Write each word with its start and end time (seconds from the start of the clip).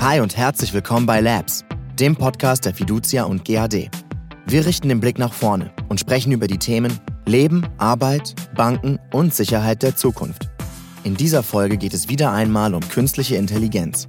Hi 0.00 0.20
und 0.20 0.36
herzlich 0.36 0.72
willkommen 0.72 1.06
bei 1.06 1.20
Labs, 1.20 1.64
dem 1.98 2.14
Podcast 2.14 2.64
der 2.64 2.72
Fiducia 2.72 3.24
und 3.24 3.44
GAD. 3.44 3.90
Wir 4.46 4.64
richten 4.64 4.88
den 4.88 5.00
Blick 5.00 5.18
nach 5.18 5.32
vorne 5.32 5.72
und 5.88 5.98
sprechen 5.98 6.30
über 6.30 6.46
die 6.46 6.58
Themen 6.58 7.00
Leben, 7.26 7.66
Arbeit, 7.78 8.36
Banken 8.54 9.00
und 9.12 9.34
Sicherheit 9.34 9.82
der 9.82 9.96
Zukunft. 9.96 10.50
In 11.02 11.16
dieser 11.16 11.42
Folge 11.42 11.76
geht 11.76 11.94
es 11.94 12.08
wieder 12.08 12.30
einmal 12.30 12.74
um 12.74 12.88
künstliche 12.88 13.34
Intelligenz. 13.34 14.06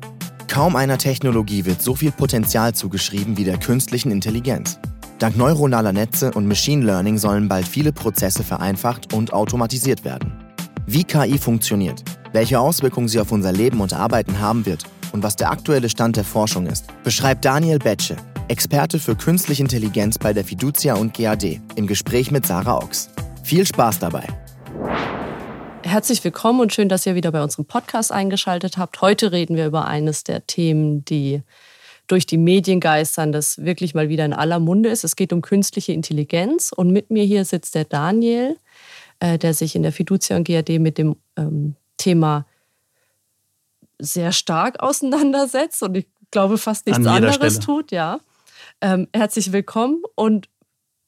Kaum 0.48 0.76
einer 0.76 1.00
Technologie 1.00 1.66
wird 1.66 1.82
so 1.82 1.96
viel 1.96 2.12
Potenzial 2.12 2.76
zugeschrieben 2.76 3.36
wie 3.36 3.44
der 3.44 3.58
künstlichen 3.58 4.12
Intelligenz. 4.12 4.78
Dank 5.18 5.38
neuronaler 5.38 5.92
Netze 5.92 6.32
und 6.32 6.48
Machine 6.48 6.86
Learning 6.86 7.18
sollen 7.18 7.50
bald 7.50 7.68
viele 7.68 7.92
Prozesse 7.92 8.44
vereinfacht 8.44 9.12
und 9.12 9.34
automatisiert 9.34 10.06
werden. 10.06 10.34
Wie 10.86 11.04
KI 11.04 11.40
funktioniert, 11.40 12.04
welche 12.32 12.60
Auswirkungen 12.60 13.08
sie 13.08 13.20
auf 13.20 13.32
unser 13.32 13.52
Leben 13.52 13.82
und 13.82 13.94
Arbeiten 13.94 14.40
haben 14.40 14.68
wird 14.68 14.86
und 15.12 15.24
was 15.24 15.36
der 15.36 15.52
aktuelle 15.52 15.90
Stand 15.90 16.18
der 16.18 16.24
Forschung 16.24 16.68
ist, 16.68 16.86
beschreibt 17.04 17.46
Daniel 17.46 17.80
Betsche, 17.80 18.16
Experte 18.48 19.00
für 19.00 19.16
künstliche 19.16 19.62
Intelligenz 19.62 20.18
bei 20.18 20.34
der 20.34 20.44
Fiducia 20.44 20.96
und 20.96 21.14
GAD, 21.14 21.60
im 21.76 21.88
Gespräch 21.88 22.32
mit 22.32 22.46
Sarah 22.46 22.78
Ochs. 22.78 23.10
Viel 23.44 23.66
Spaß 23.66 24.00
dabei! 24.00 24.28
Herzlich 25.84 26.24
willkommen 26.24 26.60
und 26.60 26.74
schön, 26.74 26.90
dass 26.90 27.06
ihr 27.06 27.16
wieder 27.16 27.32
bei 27.32 27.42
unserem 27.42 27.66
Podcast 27.66 28.12
eingeschaltet 28.12 28.78
habt. 28.78 29.02
Heute 29.02 29.32
reden 29.32 29.56
wir 29.56 29.66
über 29.66 29.86
eines 29.86 30.24
der 30.24 30.46
Themen, 30.46 31.04
die 31.06 31.42
durch 32.08 32.26
die 32.26 32.38
Medien 32.38 32.80
geistern, 32.80 33.32
das 33.32 33.60
wirklich 33.60 33.94
mal 33.94 34.10
wieder 34.10 34.26
in 34.26 34.34
aller 34.34 34.60
Munde 34.60 34.90
ist. 34.90 35.04
Es 35.04 35.16
geht 35.16 35.32
um 35.32 35.42
künstliche 35.42 35.94
Intelligenz 35.94 36.72
und 36.76 36.92
mit 36.92 37.12
mir 37.12 37.24
hier 37.24 37.46
sitzt 37.46 37.76
der 37.76 37.86
Daniel, 37.86 38.58
äh, 39.20 39.38
der 39.38 39.54
sich 39.54 39.76
in 39.76 39.84
der 39.84 39.92
Fiducia 39.92 40.36
und 40.36 40.48
GAD 40.48 40.80
mit 40.80 40.98
dem 40.98 41.16
ähm, 41.38 41.76
Thema 41.98 42.46
sehr 44.00 44.32
stark 44.32 44.80
auseinandersetzt 44.80 45.84
und 45.84 45.96
ich 45.96 46.08
glaube 46.32 46.58
fast 46.58 46.86
nichts 46.88 47.06
anderes 47.06 47.36
Stelle. 47.36 47.60
tut, 47.60 47.92
ja. 47.92 48.20
Ähm, 48.82 49.08
herzlich 49.14 49.52
willkommen 49.52 50.02
und 50.16 50.50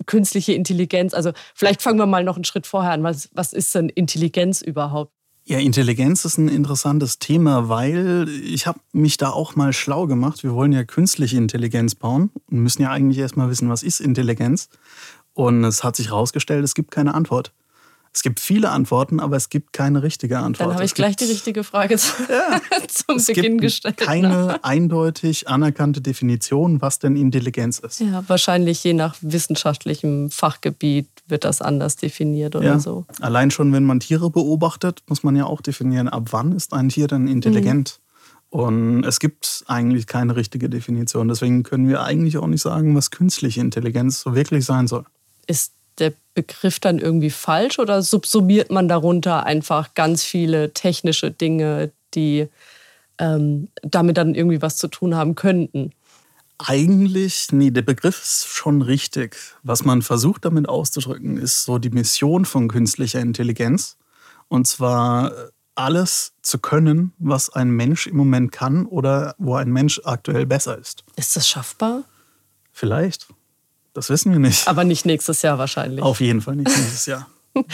künstliche 0.05 0.53
Intelligenz. 0.53 1.13
Also 1.13 1.31
vielleicht 1.53 1.81
fangen 1.81 1.99
wir 1.99 2.05
mal 2.05 2.23
noch 2.23 2.35
einen 2.35 2.43
Schritt 2.43 2.67
vorher 2.67 2.91
an. 2.91 3.03
Was, 3.03 3.29
was 3.33 3.53
ist 3.53 3.73
denn 3.75 3.89
Intelligenz 3.89 4.61
überhaupt? 4.61 5.13
Ja, 5.43 5.57
Intelligenz 5.57 6.23
ist 6.23 6.37
ein 6.37 6.49
interessantes 6.49 7.17
Thema, 7.17 7.67
weil 7.67 8.27
ich 8.29 8.67
habe 8.67 8.79
mich 8.93 9.17
da 9.17 9.31
auch 9.31 9.55
mal 9.55 9.73
schlau 9.73 10.05
gemacht. 10.05 10.43
Wir 10.43 10.53
wollen 10.53 10.71
ja 10.71 10.83
künstliche 10.83 11.37
Intelligenz 11.37 11.95
bauen 11.95 12.29
und 12.49 12.59
müssen 12.59 12.83
ja 12.83 12.91
eigentlich 12.91 13.17
erstmal 13.17 13.49
wissen, 13.49 13.67
was 13.67 13.81
ist 13.81 14.01
Intelligenz. 14.01 14.69
Und 15.33 15.63
es 15.63 15.83
hat 15.83 15.95
sich 15.95 16.09
herausgestellt, 16.09 16.63
es 16.63 16.75
gibt 16.75 16.91
keine 16.91 17.15
Antwort. 17.15 17.53
Es 18.13 18.23
gibt 18.23 18.41
viele 18.41 18.69
Antworten, 18.69 19.21
aber 19.21 19.37
es 19.37 19.49
gibt 19.49 19.71
keine 19.71 20.03
richtige 20.03 20.39
Antwort. 20.39 20.69
Dann 20.69 20.75
habe 20.75 20.85
ich 20.85 20.93
gleich 20.93 21.15
die 21.15 21.25
richtige 21.25 21.63
Frage 21.63 21.97
zu, 21.97 22.11
ja, 22.29 22.59
zum 22.89 23.15
es 23.15 23.27
Beginn 23.27 23.43
gibt 23.43 23.61
gestellt. 23.61 23.97
Keine 23.97 24.61
eindeutig 24.65 25.47
anerkannte 25.47 26.01
Definition, 26.01 26.81
was 26.81 26.99
denn 26.99 27.15
Intelligenz 27.15 27.79
ist. 27.79 28.01
Ja, 28.01 28.23
wahrscheinlich 28.27 28.83
je 28.83 28.93
nach 28.93 29.15
wissenschaftlichem 29.21 30.29
Fachgebiet 30.29 31.07
wird 31.27 31.45
das 31.45 31.61
anders 31.61 31.95
definiert 31.95 32.55
oder 32.57 32.65
ja. 32.65 32.79
so. 32.79 33.05
Allein 33.21 33.49
schon, 33.49 33.71
wenn 33.71 33.85
man 33.85 34.01
Tiere 34.01 34.29
beobachtet, 34.29 35.03
muss 35.07 35.23
man 35.23 35.37
ja 35.37 35.45
auch 35.45 35.61
definieren, 35.61 36.09
ab 36.09 36.27
wann 36.31 36.51
ist 36.51 36.73
ein 36.73 36.89
Tier 36.89 37.07
denn 37.07 37.29
intelligent? 37.29 37.97
Mhm. 37.97 38.11
Und 38.51 39.05
es 39.05 39.21
gibt 39.21 39.63
eigentlich 39.67 40.07
keine 40.07 40.35
richtige 40.35 40.69
Definition. 40.69 41.29
Deswegen 41.29 41.63
können 41.63 41.87
wir 41.87 42.03
eigentlich 42.03 42.37
auch 42.37 42.47
nicht 42.47 42.61
sagen, 42.61 42.93
was 42.97 43.09
künstliche 43.09 43.61
Intelligenz 43.61 44.19
so 44.19 44.35
wirklich 44.35 44.65
sein 44.65 44.87
soll. 44.87 45.05
Ist 45.47 45.71
der 46.01 46.13
Begriff 46.33 46.79
dann 46.79 46.99
irgendwie 46.99 47.29
falsch 47.29 47.79
oder 47.79 48.01
subsumiert 48.01 48.71
man 48.71 48.87
darunter 48.87 49.45
einfach 49.45 49.93
ganz 49.93 50.23
viele 50.23 50.73
technische 50.73 51.31
Dinge, 51.31 51.91
die 52.13 52.47
ähm, 53.17 53.69
damit 53.83 54.17
dann 54.17 54.35
irgendwie 54.35 54.61
was 54.61 54.77
zu 54.77 54.87
tun 54.87 55.15
haben 55.15 55.35
könnten? 55.35 55.91
Eigentlich, 56.57 57.47
nee, 57.51 57.71
der 57.71 57.81
Begriff 57.81 58.21
ist 58.21 58.47
schon 58.47 58.81
richtig. 58.81 59.35
Was 59.63 59.83
man 59.83 60.01
versucht 60.01 60.45
damit 60.45 60.69
auszudrücken, 60.69 61.37
ist 61.37 61.63
so 61.63 61.79
die 61.79 61.89
Mission 61.89 62.45
von 62.45 62.67
künstlicher 62.67 63.19
Intelligenz. 63.19 63.97
Und 64.47 64.67
zwar 64.67 65.31
alles 65.75 66.33
zu 66.41 66.59
können, 66.59 67.13
was 67.17 67.49
ein 67.49 67.71
Mensch 67.71 68.07
im 68.07 68.17
Moment 68.17 68.51
kann 68.51 68.85
oder 68.85 69.35
wo 69.37 69.55
ein 69.55 69.71
Mensch 69.71 70.01
aktuell 70.03 70.45
besser 70.45 70.77
ist. 70.77 71.03
Ist 71.15 71.35
das 71.35 71.47
schaffbar? 71.47 72.03
Vielleicht. 72.71 73.27
Das 73.93 74.09
wissen 74.09 74.31
wir 74.31 74.39
nicht. 74.39 74.67
Aber 74.67 74.83
nicht 74.83 75.05
nächstes 75.05 75.41
Jahr 75.41 75.57
wahrscheinlich. 75.57 76.01
Auf 76.01 76.21
jeden 76.21 76.41
Fall 76.41 76.55
nicht 76.55 76.67
nächstes 76.67 77.05
Jahr. 77.05 77.27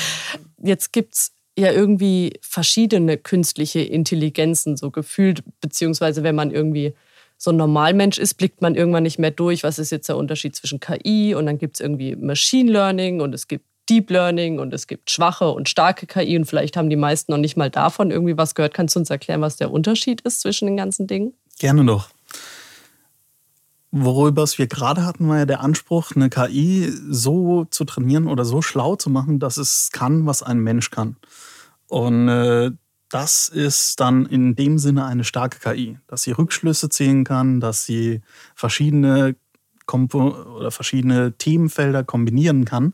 Jetzt 0.61 0.91
gibt 0.91 1.13
es 1.13 1.31
ja 1.57 1.71
irgendwie 1.71 2.39
verschiedene 2.41 3.17
künstliche 3.17 3.79
Intelligenzen 3.79 4.77
so 4.77 4.91
gefühlt, 4.91 5.43
beziehungsweise 5.61 6.23
wenn 6.23 6.35
man 6.35 6.51
irgendwie 6.51 6.93
so 7.37 7.51
ein 7.51 7.57
Normalmensch 7.57 8.17
ist, 8.17 8.35
blickt 8.35 8.61
man 8.61 8.75
irgendwann 8.75 9.03
nicht 9.03 9.19
mehr 9.19 9.31
durch, 9.31 9.63
was 9.63 9.77
ist 9.79 9.91
jetzt 9.91 10.09
der 10.09 10.17
Unterschied 10.17 10.55
zwischen 10.55 10.79
KI 10.79 11.35
und 11.35 11.45
dann 11.45 11.59
gibt 11.59 11.75
es 11.75 11.81
irgendwie 11.81 12.15
Machine 12.15 12.71
Learning 12.71 13.21
und 13.21 13.33
es 13.33 13.47
gibt 13.47 13.65
Deep 13.89 14.09
Learning 14.09 14.59
und 14.59 14.73
es 14.73 14.87
gibt 14.87 15.09
schwache 15.09 15.49
und 15.49 15.69
starke 15.69 16.07
KI 16.07 16.37
und 16.37 16.45
vielleicht 16.45 16.75
haben 16.75 16.89
die 16.89 16.95
meisten 16.95 17.31
noch 17.31 17.39
nicht 17.39 17.55
mal 17.55 17.69
davon 17.69 18.11
irgendwie 18.11 18.37
was 18.37 18.53
gehört. 18.55 18.73
Kannst 18.73 18.95
du 18.95 18.99
uns 18.99 19.09
erklären, 19.09 19.41
was 19.41 19.55
der 19.55 19.71
Unterschied 19.71 20.21
ist 20.21 20.41
zwischen 20.41 20.65
den 20.65 20.77
ganzen 20.77 21.07
Dingen? 21.07 21.33
Gerne 21.59 21.85
doch. 21.85 22.09
Worüber 23.91 24.43
es 24.43 24.57
wir 24.57 24.67
gerade 24.67 25.05
hatten, 25.05 25.29
war 25.29 25.37
ja 25.37 25.45
der 25.45 25.61
Anspruch, 25.61 26.11
eine 26.15 26.29
KI 26.29 26.91
so 27.09 27.65
zu 27.65 27.85
trainieren 27.85 28.27
oder 28.27 28.43
so 28.43 28.61
schlau 28.61 28.95
zu 28.97 29.09
machen, 29.09 29.39
dass 29.39 29.57
es 29.57 29.89
kann, 29.91 30.25
was 30.25 30.43
ein 30.43 30.59
Mensch 30.59 30.91
kann. 30.91 31.15
Und 31.87 32.27
äh, 32.27 32.71
das 33.09 33.47
ist 33.47 33.99
dann 34.01 34.25
in 34.25 34.55
dem 34.55 34.77
Sinne 34.77 35.05
eine 35.05 35.23
starke 35.23 35.59
KI, 35.59 35.97
dass 36.07 36.23
sie 36.23 36.31
Rückschlüsse 36.31 36.89
ziehen 36.89 37.23
kann, 37.23 37.61
dass 37.61 37.85
sie 37.85 38.21
verschiedene 38.55 39.37
Kompo 39.85 40.31
oder 40.57 40.71
verschiedene 40.71 41.37
Themenfelder 41.37 42.03
kombinieren 42.03 42.65
kann, 42.65 42.93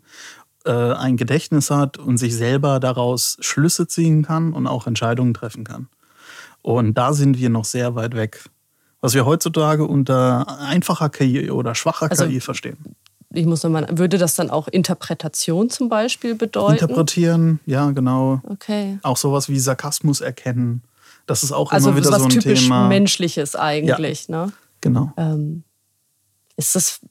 äh, 0.65 0.71
ein 0.71 1.17
Gedächtnis 1.17 1.71
hat 1.71 1.97
und 1.97 2.17
sich 2.17 2.35
selber 2.35 2.79
daraus 2.79 3.37
Schlüsse 3.39 3.87
ziehen 3.87 4.21
kann 4.21 4.53
und 4.53 4.67
auch 4.67 4.85
Entscheidungen 4.85 5.33
treffen 5.33 5.63
kann. 5.63 5.89
Und 6.61 6.93
da 6.93 7.13
sind 7.13 7.39
wir 7.39 7.49
noch 7.49 7.65
sehr 7.65 7.95
weit 7.95 8.15
weg 8.15 8.43
was 9.03 9.13
wir 9.13 9.25
heutzutage 9.25 9.85
unter 9.85 10.61
einfacher 10.61 11.09
KI 11.09 11.51
oder 11.51 11.75
schwacher 11.75 12.09
also, 12.09 12.25
KI 12.25 12.39
verstehen. 12.39 12.77
Ich 13.33 13.45
muss 13.45 13.61
nochmal, 13.61 13.85
würde 13.91 14.17
das 14.17 14.35
dann 14.35 14.49
auch 14.49 14.69
Interpretation 14.69 15.69
zum 15.69 15.89
Beispiel 15.89 16.35
bedeuten? 16.35 16.79
Interpretieren, 16.79 17.59
ja, 17.65 17.91
genau. 17.91 18.39
Okay. 18.43 18.99
Auch 19.03 19.17
sowas 19.17 19.49
wie 19.49 19.59
Sarkasmus 19.59 20.21
erkennen. 20.21 20.83
Das 21.25 21.43
ist 21.43 21.51
auch 21.51 21.73
also 21.73 21.89
immer 21.89 21.97
wieder 21.97 22.17
so 22.17 22.23
ein 22.23 22.29
typisch 22.29 22.61
Thema. 22.61 22.87
Menschliches 22.87 23.57
eigentlich, 23.57 24.29
ja, 24.29 24.45
ne? 24.45 24.53
Genau. 24.79 25.11
Ähm, 25.17 25.63
ist 26.55 26.73
das, 26.75 27.01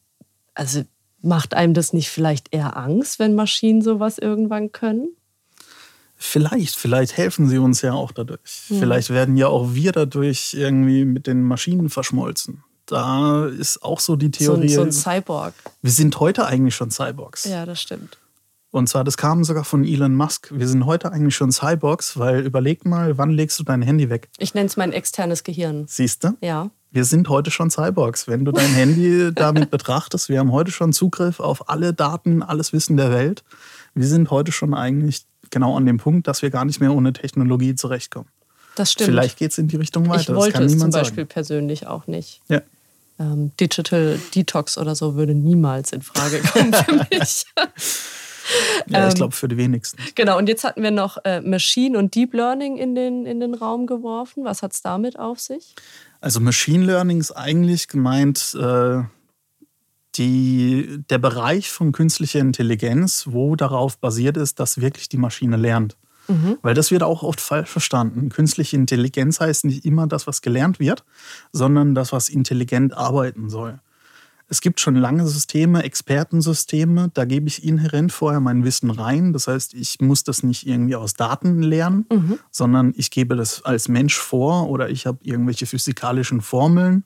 also 0.55 0.85
macht 1.21 1.53
einem 1.53 1.75
das 1.75 1.93
nicht 1.93 2.09
vielleicht 2.09 2.55
eher 2.55 2.75
Angst, 2.75 3.19
wenn 3.19 3.35
Maschinen 3.35 3.83
sowas 3.83 4.17
irgendwann 4.17 4.73
können? 4.73 5.09
Vielleicht, 6.25 6.77
vielleicht 6.77 7.17
helfen 7.17 7.49
sie 7.49 7.59
uns 7.59 7.83
ja 7.83 7.95
auch 7.95 8.13
dadurch. 8.13 8.41
Mhm. 8.69 8.79
Vielleicht 8.79 9.11
werden 9.11 9.37
ja 9.37 9.49
auch 9.49 9.75
wir 9.75 9.91
dadurch 9.91 10.55
irgendwie 10.55 11.05
mit 11.05 11.27
den 11.27 11.43
Maschinen 11.43 11.91
verschmolzen. 11.91 12.63
Da 12.87 13.47
ist 13.47 13.83
auch 13.83 13.99
so 13.99 14.15
die 14.15 14.31
Theorie. 14.31 14.69
So, 14.69 14.77
so 14.77 14.83
ein 14.83 14.93
Cyborg. 14.93 15.55
Wir 15.83 15.91
sind 15.91 16.21
heute 16.21 16.47
eigentlich 16.47 16.77
schon 16.77 16.91
Cyborgs. 16.91 17.45
Ja, 17.45 17.67
das 17.67 17.83
stimmt. 17.83 18.19
Und 18.71 18.89
zwar, 18.89 19.03
das 19.03 19.17
kam 19.17 19.43
sogar 19.43 19.65
von 19.65 19.85
Elon 19.85 20.15
Musk. 20.15 20.51
Wir 20.55 20.69
sind 20.69 20.87
heute 20.87 21.11
eigentlich 21.11 21.35
schon 21.35 21.51
Cyborgs, 21.51 22.17
weil 22.19 22.47
überleg 22.47 22.87
mal, 22.87 23.19
wann 23.19 23.31
legst 23.31 23.59
du 23.59 23.65
dein 23.65 23.83
Handy 23.83 24.09
weg? 24.09 24.29
Ich 24.39 24.55
nenne 24.55 24.67
es 24.67 24.77
mein 24.77 24.93
externes 24.93 25.43
Gehirn. 25.43 25.87
Siehst 25.89 26.23
du? 26.23 26.37
Ja. 26.41 26.71
Wir 26.93 27.05
sind 27.05 27.29
heute 27.29 27.51
schon 27.51 27.71
Cyborgs. 27.71 28.29
Wenn 28.29 28.45
du 28.45 28.53
dein 28.53 28.71
Handy 28.71 29.33
damit 29.35 29.71
betrachtest, 29.71 30.29
wir 30.29 30.39
haben 30.39 30.53
heute 30.53 30.71
schon 30.71 30.93
Zugriff 30.93 31.41
auf 31.41 31.69
alle 31.69 31.93
Daten, 31.93 32.43
alles 32.43 32.73
Wissen 32.73 32.97
der 32.97 33.11
Welt. 33.11 33.43
Wir 33.95 34.07
sind 34.07 34.31
heute 34.31 34.53
schon 34.53 34.73
eigentlich 34.73 35.27
genau 35.53 35.77
an 35.77 35.87
dem 35.87 35.99
Punkt, 35.99 36.27
dass 36.27 36.43
wir 36.43 36.51
gar 36.51 36.65
nicht 36.65 36.81
mehr 36.81 36.93
ohne 36.93 37.13
Technologie 37.13 37.77
zurechtkommen. 37.77 38.29
Das 38.75 38.91
stimmt. 38.91 39.11
Vielleicht 39.11 39.39
geht 39.39 39.53
es 39.53 39.59
in 39.59 39.69
die 39.69 39.77
Richtung 39.77 40.09
weiter. 40.09 40.33
Ich 40.33 40.35
wollte 40.35 40.63
es 40.65 40.77
zum 40.77 40.91
Beispiel 40.91 41.23
sagen. 41.23 41.29
persönlich 41.29 41.87
auch 41.87 42.07
nicht. 42.09 42.41
Ja. 42.49 42.63
Ähm, 43.21 43.53
Digital 43.61 44.19
Detox 44.35 44.79
oder 44.79 44.95
so 44.95 45.15
würde 45.15 45.35
niemals 45.35 45.93
in 45.93 46.03
Frage 46.03 46.41
kommen 46.41 46.73
für 46.73 46.95
mich. 47.11 47.45
ja, 48.89 49.07
ich 49.07 49.13
ähm, 49.13 49.15
glaube 49.15 49.37
für 49.37 49.49
die 49.49 49.59
wenigsten. 49.59 49.99
Genau, 50.15 50.39
und 50.39 50.49
jetzt 50.49 50.65
hatten 50.65 50.83
wir 50.83 50.91
noch 50.91 51.19
äh, 51.25 51.41
Machine 51.43 51.99
und 51.99 52.15
Deep 52.15 52.33
Learning 52.33 52.79
in 52.79 52.95
den, 52.95 53.27
in 53.27 53.41
den 53.41 53.55
Raum 53.55 53.87
geworfen. 53.87 54.45
Was 54.45 54.63
hat 54.63 54.73
es 54.73 54.81
damit 54.81 55.19
auf 55.19 55.39
sich? 55.39 55.75
Also 56.23 56.41
Machine 56.41 56.85
Learning 56.85 57.21
ist 57.21 57.33
eigentlich 57.33 57.89
gemeint, 57.89 58.57
äh, 58.59 59.03
die, 60.17 61.03
der 61.11 61.19
Bereich 61.19 61.71
von 61.71 61.93
künstlicher 61.93 62.41
Intelligenz, 62.41 63.27
wo 63.29 63.57
darauf 63.57 63.99
basiert 63.99 64.37
ist, 64.37 64.61
dass 64.61 64.81
wirklich 64.81 65.09
die 65.09 65.17
Maschine 65.17 65.57
lernt. 65.57 65.97
Mhm. 66.29 66.59
Weil 66.63 66.75
das 66.75 66.91
wird 66.91 67.03
auch 67.03 67.23
oft 67.23 67.41
falsch 67.41 67.71
verstanden. 67.71 68.29
Künstliche 68.29 68.77
Intelligenz 68.77 69.41
heißt 69.41 69.65
nicht 69.65 69.85
immer 69.85 70.07
das, 70.07 70.27
was 70.27 70.43
gelernt 70.43 70.79
wird, 70.79 71.05
sondern 71.51 71.95
das, 71.95 72.13
was 72.13 72.29
intelligent 72.29 72.97
arbeiten 72.97 73.49
soll. 73.49 73.81
Es 74.49 74.61
gibt 74.61 74.81
schon 74.81 74.97
lange 74.97 75.27
Systeme, 75.27 75.83
Expertensysteme, 75.83 77.11
da 77.15 77.25
gebe 77.25 77.49
ich 77.49 77.65
inhärent 77.65 78.13
vorher 78.13 78.39
mein 78.39 78.65
Wissen 78.65 78.91
rein. 78.91 79.33
Das 79.33 79.49
heißt, 79.49 79.73
ich 79.73 79.99
muss 80.01 80.25
das 80.25 80.43
nicht 80.43 80.67
irgendwie 80.67 80.95
aus 80.95 81.15
Daten 81.15 81.63
lernen, 81.63 82.05
mhm. 82.13 82.39
sondern 82.51 82.93
ich 82.95 83.11
gebe 83.11 83.35
das 83.35 83.65
als 83.65 83.89
Mensch 83.89 84.19
vor 84.19 84.69
oder 84.69 84.91
ich 84.91 85.07
habe 85.07 85.21
irgendwelche 85.23 85.65
physikalischen 85.65 86.43
Formeln 86.43 87.05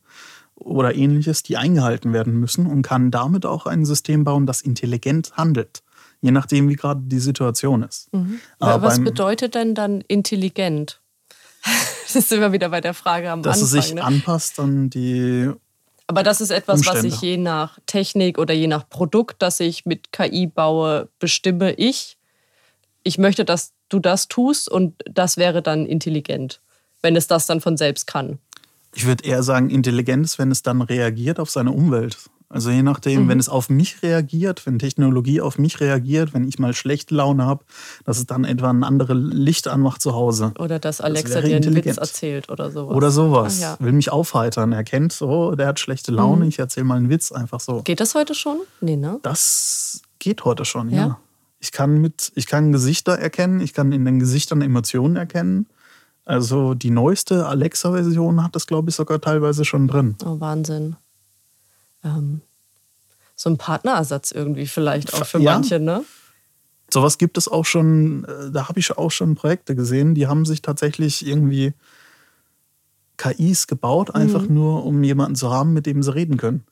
oder 0.56 0.94
ähnliches, 0.94 1.42
die 1.42 1.56
eingehalten 1.56 2.12
werden 2.12 2.34
müssen 2.34 2.66
und 2.66 2.82
kann 2.82 3.10
damit 3.10 3.46
auch 3.46 3.66
ein 3.66 3.84
System 3.84 4.24
bauen, 4.24 4.46
das 4.46 4.62
intelligent 4.62 5.36
handelt. 5.36 5.82
Je 6.22 6.30
nachdem, 6.30 6.68
wie 6.68 6.76
gerade 6.76 7.02
die 7.04 7.18
Situation 7.18 7.82
ist. 7.82 8.12
Mhm. 8.12 8.40
Aber 8.58 8.86
Was 8.86 9.02
bedeutet 9.02 9.54
denn 9.54 9.74
dann 9.74 10.00
intelligent? 10.02 11.00
Das 12.06 12.14
ist 12.14 12.32
immer 12.32 12.52
wieder 12.52 12.68
bei 12.68 12.80
der 12.80 12.94
Frage 12.94 13.32
am 13.32 13.42
dass 13.42 13.60
Anfang. 13.60 13.76
Dass 13.76 13.78
es 13.78 13.86
sich 13.86 13.94
ne? 13.96 14.04
anpasst 14.04 14.60
an 14.60 14.88
die 14.88 15.50
aber 16.06 16.22
das 16.22 16.40
ist 16.40 16.50
etwas, 16.50 16.78
Umstände. 16.78 17.08
was 17.08 17.14
ich 17.14 17.20
je 17.20 17.36
nach 17.36 17.78
Technik 17.86 18.38
oder 18.38 18.54
je 18.54 18.68
nach 18.68 18.88
Produkt, 18.88 19.42
das 19.42 19.58
ich 19.60 19.86
mit 19.86 20.12
KI 20.12 20.46
baue, 20.46 21.08
bestimme 21.18 21.72
ich. 21.72 22.16
Ich 23.02 23.18
möchte, 23.18 23.44
dass 23.44 23.72
du 23.88 23.98
das 23.98 24.28
tust 24.28 24.68
und 24.68 24.94
das 25.04 25.36
wäre 25.36 25.62
dann 25.62 25.84
intelligent, 25.84 26.60
wenn 27.02 27.16
es 27.16 27.26
das 27.26 27.46
dann 27.46 27.60
von 27.60 27.76
selbst 27.76 28.06
kann. 28.06 28.38
Ich 28.96 29.06
würde 29.06 29.24
eher 29.24 29.42
sagen, 29.42 29.68
intelligent 29.68 30.24
ist, 30.24 30.38
wenn 30.38 30.50
es 30.50 30.62
dann 30.62 30.80
reagiert 30.80 31.38
auf 31.38 31.50
seine 31.50 31.70
Umwelt. 31.70 32.16
Also 32.48 32.70
je 32.70 32.82
nachdem, 32.82 33.24
mhm. 33.24 33.28
wenn 33.28 33.38
es 33.38 33.50
auf 33.50 33.68
mich 33.68 34.02
reagiert, 34.02 34.64
wenn 34.64 34.78
Technologie 34.78 35.42
auf 35.42 35.58
mich 35.58 35.80
reagiert, 35.80 36.32
wenn 36.32 36.48
ich 36.48 36.58
mal 36.58 36.72
schlechte 36.72 37.14
Laune 37.14 37.44
habe, 37.44 37.62
dass 38.06 38.16
es 38.16 38.24
dann 38.24 38.44
etwa 38.44 38.70
ein 38.70 38.84
anderes 38.84 39.18
Licht 39.18 39.68
anmacht 39.68 40.00
zu 40.00 40.14
Hause. 40.14 40.54
Oder 40.58 40.78
dass 40.78 41.02
Alexa 41.02 41.42
dir 41.42 41.56
einen 41.56 41.74
Witz 41.74 41.98
erzählt 41.98 42.48
oder 42.48 42.70
sowas. 42.70 42.96
Oder 42.96 43.10
sowas. 43.10 43.60
Ja. 43.60 43.76
Will 43.80 43.92
mich 43.92 44.10
aufheitern. 44.10 44.72
Er 44.72 44.84
kennt 44.84 45.12
so, 45.12 45.54
der 45.56 45.66
hat 45.66 45.78
schlechte 45.78 46.10
Laune, 46.10 46.44
mhm. 46.44 46.48
ich 46.48 46.58
erzähle 46.58 46.84
mal 46.84 46.96
einen 46.96 47.10
Witz, 47.10 47.32
einfach 47.32 47.60
so. 47.60 47.82
Geht 47.82 48.00
das 48.00 48.14
heute 48.14 48.34
schon? 48.34 48.58
Nee, 48.80 48.96
ne? 48.96 49.18
Das 49.22 50.00
geht 50.18 50.46
heute 50.46 50.64
schon, 50.64 50.88
ja. 50.88 50.96
ja. 50.96 51.18
Ich 51.58 51.70
kann 51.70 52.00
mit, 52.00 52.32
ich 52.34 52.46
kann 52.46 52.72
Gesichter 52.72 53.18
erkennen, 53.18 53.60
ich 53.60 53.74
kann 53.74 53.92
in 53.92 54.06
den 54.06 54.20
Gesichtern 54.20 54.62
Emotionen 54.62 55.16
erkennen. 55.16 55.66
Also 56.26 56.74
die 56.74 56.90
neueste 56.90 57.46
Alexa-Version 57.46 58.42
hat 58.42 58.54
das, 58.54 58.66
glaube 58.66 58.90
ich, 58.90 58.96
sogar 58.96 59.20
teilweise 59.20 59.64
schon 59.64 59.88
drin. 59.88 60.16
Oh, 60.24 60.38
Wahnsinn 60.38 60.96
ähm, 62.06 62.40
so 63.34 63.50
ein 63.50 63.58
Partnerersatz 63.58 64.30
irgendwie 64.30 64.66
vielleicht 64.66 65.12
auch 65.14 65.26
für 65.26 65.38
ja. 65.38 65.52
manche, 65.52 65.78
ne? 65.78 66.04
Sowas 66.90 67.18
gibt 67.18 67.36
es 67.36 67.48
auch 67.48 67.64
schon, 67.64 68.24
äh, 68.24 68.50
da 68.50 68.68
habe 68.68 68.78
ich 68.78 68.96
auch 68.96 69.10
schon 69.10 69.34
Projekte 69.34 69.74
gesehen, 69.74 70.14
die 70.14 70.26
haben 70.26 70.44
sich 70.44 70.62
tatsächlich 70.62 71.26
irgendwie 71.26 71.74
KIs 73.18 73.66
gebaut, 73.66 74.14
einfach 74.14 74.42
mhm. 74.42 74.54
nur, 74.54 74.84
um 74.84 75.02
jemanden 75.02 75.34
zu 75.34 75.50
haben, 75.50 75.72
mit 75.72 75.86
dem 75.86 76.02
sie 76.02 76.14
reden 76.14 76.36
können. 76.36 76.64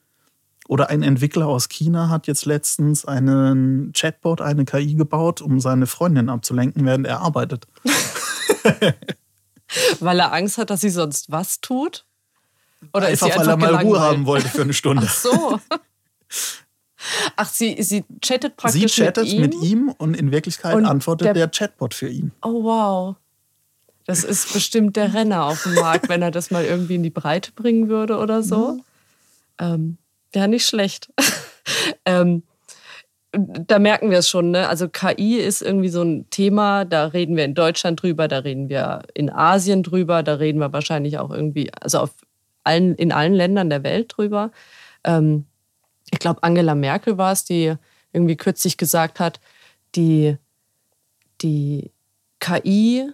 Oder 0.67 0.89
ein 0.89 1.03
Entwickler 1.03 1.47
aus 1.47 1.69
China 1.69 2.09
hat 2.09 2.27
jetzt 2.27 2.47
letztens 2.47 3.05
einen 3.05 3.93
Chatbot, 3.93 4.41
eine 4.41 4.65
KI 4.65 4.95
gebaut, 4.95 5.43
um 5.43 5.61
seine 5.61 5.87
Freundin 5.87 6.31
abzulenken, 6.31 6.87
während 6.87 7.06
er 7.06 7.21
arbeitet. 7.21 7.67
Weil 10.00 10.21
er 10.21 10.32
Angst 10.32 10.59
hat, 10.59 10.71
dass 10.71 10.81
sie 10.81 10.91
sonst 10.91 11.31
was 11.31 11.61
tut? 11.61 12.05
Oder 12.93 13.06
einfach, 13.06 13.26
ist 13.26 13.32
sie 13.35 13.41
einfach 13.41 13.61
weil 13.61 13.71
er 13.71 13.73
mal 13.73 13.82
Ruhe 13.82 14.00
haben 14.00 14.26
wollte 14.26 14.49
für 14.49 14.62
eine 14.62 14.73
Stunde. 14.73 15.06
Ach 15.06 15.15
so. 15.15 15.61
Ach, 17.37 17.49
sie, 17.49 17.82
sie 17.82 18.05
chattet 18.23 18.56
praktisch 18.56 18.94
Sie 18.94 19.03
chattet 19.03 19.25
mit 19.25 19.32
ihm, 19.32 19.41
mit 19.41 19.55
ihm 19.55 19.94
und 19.99 20.15
in 20.15 20.32
Wirklichkeit 20.32 20.75
und 20.75 20.87
antwortet 20.87 21.26
der, 21.26 21.35
der, 21.35 21.49
Chatbot 21.49 21.94
für 21.94 22.09
ihn. 22.09 22.32
Oh, 22.43 22.65
wow. 22.65 23.17
Das 24.06 24.23
ist 24.23 24.53
bestimmt 24.53 24.97
der 24.97 25.15
Renner 25.15 25.44
auf 25.44 25.62
dem 25.62 25.75
Markt, 25.75 26.09
wenn 26.09 26.23
er 26.23 26.31
das 26.31 26.50
mal 26.50 26.65
irgendwie 26.65 26.97
in 26.97 27.03
die 27.03 27.11
Breite 27.11 27.53
bringen 27.53 27.88
würde 27.88 28.19
oder 28.19 28.43
so. 28.43 28.73
Mhm. 28.73 28.82
Ähm, 29.59 29.99
ja, 30.35 30.47
nicht 30.47 30.67
schlecht. 30.67 31.12
ähm, 32.05 32.43
da 33.37 33.79
merken 33.79 34.11
wir 34.11 34.19
es 34.19 34.29
schon, 34.29 34.51
ne? 34.51 34.69
Also 34.69 34.89
KI 34.89 35.37
ist 35.37 35.63
irgendwie 35.63 35.89
so 35.89 36.03
ein 36.03 36.29
Thema, 36.31 36.85
da 36.85 37.07
reden 37.07 37.37
wir 37.37 37.45
in 37.45 37.55
Deutschland 37.55 38.03
drüber, 38.03 38.29
da 38.29 38.39
reden 38.39 38.69
wir 38.69 39.03
in 39.15 39.31
Asien 39.31 39.83
drüber, 39.83 40.23
da 40.23 40.35
reden 40.35 40.61
wir 40.61 40.73
wahrscheinlich 40.73 41.19
auch 41.19 41.31
irgendwie, 41.31 41.73
also 41.81 41.99
auf 42.01 42.11
allen, 42.65 42.95
in 42.95 43.13
allen 43.13 43.35
Ländern 43.35 43.71
der 43.71 43.83
Welt 43.83 44.13
drüber. 44.17 44.51
Ähm, 45.05 45.47
ich 46.11 46.19
glaube, 46.19 46.43
Angela 46.43 46.75
Merkel 46.75 47.19
war 47.19 47.33
es, 47.33 47.45
die 47.45 47.75
irgendwie 48.13 48.37
kürzlich 48.37 48.77
gesagt 48.77 49.21
hat, 49.21 49.41
die, 49.97 50.37
die 51.43 51.91
KI 52.41 53.11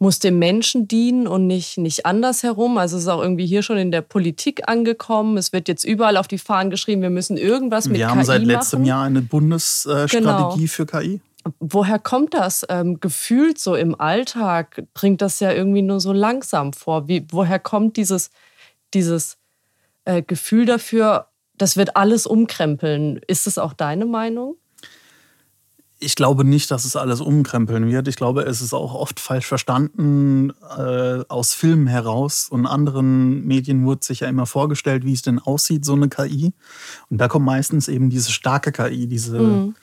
muss 0.00 0.18
dem 0.18 0.38
Menschen 0.38 0.88
dienen 0.88 1.28
und 1.28 1.46
nicht, 1.46 1.76
nicht 1.76 2.06
andersherum. 2.06 2.78
Also 2.78 2.96
es 2.96 3.02
ist 3.02 3.08
auch 3.08 3.20
irgendwie 3.20 3.46
hier 3.46 3.62
schon 3.62 3.76
in 3.76 3.90
der 3.90 4.00
Politik 4.00 4.66
angekommen. 4.66 5.36
Es 5.36 5.52
wird 5.52 5.68
jetzt 5.68 5.84
überall 5.84 6.16
auf 6.16 6.26
die 6.26 6.38
Fahnen 6.38 6.70
geschrieben, 6.70 7.02
wir 7.02 7.10
müssen 7.10 7.36
irgendwas 7.36 7.84
mit 7.84 7.96
KI 7.96 8.04
machen. 8.04 8.14
Wir 8.14 8.18
haben 8.18 8.24
seit 8.24 8.42
letztem 8.42 8.84
Jahr 8.84 9.04
eine 9.04 9.20
Bundesstrategie 9.20 10.08
genau. 10.16 10.66
für 10.66 10.86
KI. 10.86 11.20
Woher 11.60 11.98
kommt 11.98 12.32
das? 12.32 12.64
Ähm, 12.70 12.98
gefühlt 13.00 13.58
so 13.58 13.74
im 13.74 13.98
Alltag 14.00 14.84
bringt 14.94 15.20
das 15.20 15.38
ja 15.38 15.52
irgendwie 15.52 15.82
nur 15.82 16.00
so 16.00 16.14
langsam 16.14 16.72
vor. 16.72 17.06
Wie, 17.06 17.26
woher 17.30 17.58
kommt 17.58 17.98
dieses, 17.98 18.30
dieses 18.94 19.36
äh, 20.06 20.22
Gefühl 20.22 20.64
dafür, 20.64 21.26
das 21.58 21.76
wird 21.76 21.96
alles 21.96 22.26
umkrempeln. 22.26 23.20
Ist 23.26 23.46
es 23.46 23.58
auch 23.58 23.74
deine 23.74 24.06
Meinung? 24.06 24.56
Ich 26.02 26.16
glaube 26.16 26.44
nicht, 26.44 26.70
dass 26.70 26.86
es 26.86 26.96
alles 26.96 27.20
umkrempeln 27.20 27.86
wird. 27.90 28.08
Ich 28.08 28.16
glaube, 28.16 28.42
es 28.42 28.62
ist 28.62 28.72
auch 28.72 28.94
oft 28.94 29.20
falsch 29.20 29.46
verstanden 29.46 30.50
äh, 30.76 31.22
aus 31.28 31.52
Filmen 31.52 31.86
heraus. 31.86 32.48
Und 32.50 32.66
anderen 32.66 33.46
Medien 33.46 33.84
wurde 33.84 34.04
sich 34.04 34.20
ja 34.20 34.28
immer 34.28 34.46
vorgestellt, 34.46 35.04
wie 35.04 35.12
es 35.12 35.22
denn 35.22 35.38
aussieht, 35.38 35.84
so 35.84 35.92
eine 35.92 36.08
KI. 36.08 36.54
Und 37.10 37.18
da 37.18 37.28
kommt 37.28 37.44
meistens 37.44 37.88
eben 37.88 38.08
diese 38.08 38.32
starke 38.32 38.72
KI, 38.72 39.06
diese 39.06 39.38
mhm 39.38 39.74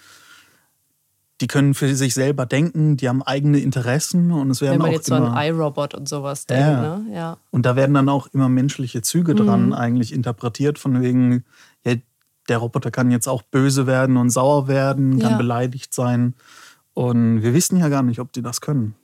die 1.39 1.47
können 1.47 1.73
für 1.75 1.93
sich 1.95 2.13
selber 2.15 2.45
denken, 2.45 2.97
die 2.97 3.07
haben 3.07 3.21
eigene 3.21 3.59
Interessen 3.59 4.31
und 4.31 4.49
es 4.49 4.61
werden 4.61 4.73
Wenn 4.73 4.79
man 4.79 4.89
auch 4.89 4.93
jetzt 4.93 5.09
immer, 5.09 5.19
so 5.19 5.25
an 5.25 5.45
iRobot 5.45 5.93
und 5.93 6.09
sowas 6.09 6.47
denkt, 6.47 6.63
ja. 6.63 6.97
ne? 6.97 7.05
Ja. 7.13 7.37
Und 7.51 7.65
da 7.65 7.75
werden 7.75 7.93
dann 7.93 8.09
auch 8.09 8.27
immer 8.33 8.49
menschliche 8.49 9.03
Züge 9.03 9.33
mhm. 9.33 9.37
dran 9.37 9.73
eigentlich 9.73 10.13
interpretiert, 10.13 10.79
von 10.79 10.99
wegen, 11.01 11.43
der 12.47 12.57
Roboter 12.59 12.91
kann 12.91 13.11
jetzt 13.11 13.27
auch 13.27 13.41
böse 13.41 13.87
werden 13.87 14.17
und 14.17 14.29
sauer 14.29 14.67
werden, 14.67 15.19
kann 15.19 15.31
ja. 15.31 15.37
beleidigt 15.37 15.93
sein. 15.93 16.33
Und 16.93 17.43
wir 17.43 17.53
wissen 17.53 17.77
ja 17.77 17.89
gar 17.89 18.03
nicht, 18.03 18.19
ob 18.19 18.31
die 18.33 18.41
das 18.41 18.61
können. 18.61 18.95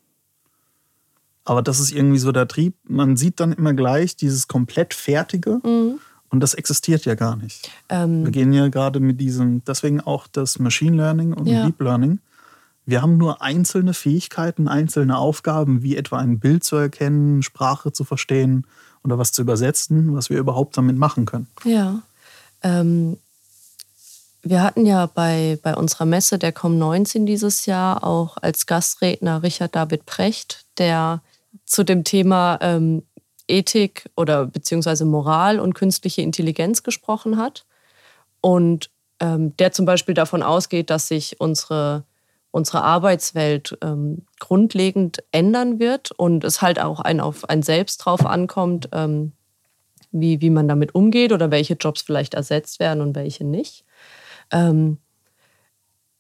Aber 1.46 1.62
das 1.62 1.80
ist 1.80 1.92
irgendwie 1.92 2.20
so 2.20 2.32
der 2.32 2.48
Trieb. 2.48 2.76
Man 2.88 3.18
sieht 3.18 3.40
dann 3.40 3.52
immer 3.52 3.74
gleich 3.74 4.16
dieses 4.16 4.48
komplett 4.48 4.94
Fertige. 4.94 5.60
Mhm. 5.64 6.00
Und 6.30 6.40
das 6.40 6.56
existiert 6.56 7.06
ja 7.06 7.14
gar 7.14 7.36
nicht. 7.36 7.70
Ähm, 7.90 8.24
wir 8.24 8.32
gehen 8.32 8.54
ja 8.54 8.68
gerade 8.70 9.00
mit 9.00 9.22
diesem, 9.22 9.64
deswegen 9.66 10.02
auch 10.02 10.26
das 10.26 10.58
Machine 10.58 10.98
Learning 10.98 11.34
und 11.34 11.46
ja. 11.46 11.66
Deep 11.66 11.80
Learning. 11.80 12.20
Wir 12.86 13.04
haben 13.04 13.18
nur 13.18 13.42
einzelne 13.44 13.94
Fähigkeiten, 13.94 14.68
einzelne 14.68 15.18
Aufgaben, 15.18 15.84
wie 15.84 15.96
etwa 15.96 16.18
ein 16.18 16.40
Bild 16.40 16.64
zu 16.64 16.76
erkennen, 16.76 17.44
Sprache 17.44 17.92
zu 17.92 18.04
verstehen 18.04 18.66
oder 19.04 19.20
was 19.20 19.32
zu 19.32 19.44
übersetzen, 19.44 20.16
was 20.16 20.30
wir 20.30 20.40
überhaupt 20.40 20.76
damit 20.76 20.98
machen 20.98 21.26
können. 21.26 21.48
Ja. 21.66 22.02
Ähm, 22.64 23.18
wir 24.44 24.62
hatten 24.62 24.86
ja 24.86 25.06
bei, 25.06 25.58
bei 25.64 25.76
unserer 25.76 26.06
Messe 26.06 26.38
der 26.38 26.54
COM19 26.54 27.26
dieses 27.26 27.66
Jahr 27.66 28.04
auch 28.04 28.36
als 28.42 28.66
Gastredner 28.66 29.42
Richard 29.42 29.74
David 29.74 30.06
Precht, 30.06 30.66
der 30.78 31.22
zu 31.66 31.84
dem 31.84 32.04
Thema 32.04 32.60
ähm, 32.62 33.04
Ethik 33.48 34.10
oder 34.18 34.46
beziehungsweise 34.46 35.06
Moral 35.06 35.60
und 35.60 35.74
künstliche 35.74 36.22
Intelligenz 36.22 36.84
gesprochen 36.84 37.38
hat. 37.38 37.66
Und 38.42 38.90
ähm, 39.22 39.56
der 39.58 39.72
zum 39.72 39.86
Beispiel 39.86 40.14
davon 40.14 40.44
ausgeht, 40.44 40.90
dass 40.90 41.08
sich 41.08 41.40
unsere, 41.40 42.04
unsere 42.52 42.84
Arbeitswelt 42.84 43.78
ähm, 43.82 44.26
grundlegend 44.40 45.24
ändern 45.32 45.80
wird 45.80 46.12
und 46.12 46.44
es 46.44 46.62
halt 46.62 46.82
auch 46.82 47.00
ein, 47.00 47.22
auf 47.22 47.48
ein 47.50 47.64
Selbst 47.64 48.00
drauf 48.00 48.26
ankommt, 48.26 48.90
ähm, 48.92 49.32
wie, 50.12 50.42
wie 50.42 50.50
man 50.50 50.68
damit 50.68 50.96
umgeht 50.96 51.32
oder 51.32 51.50
welche 51.50 51.76
Jobs 51.76 52.02
vielleicht 52.02 52.34
ersetzt 52.34 52.80
werden 52.80 53.02
und 53.02 53.16
welche 53.16 53.46
nicht. 53.46 53.86
Ähm, 54.54 55.00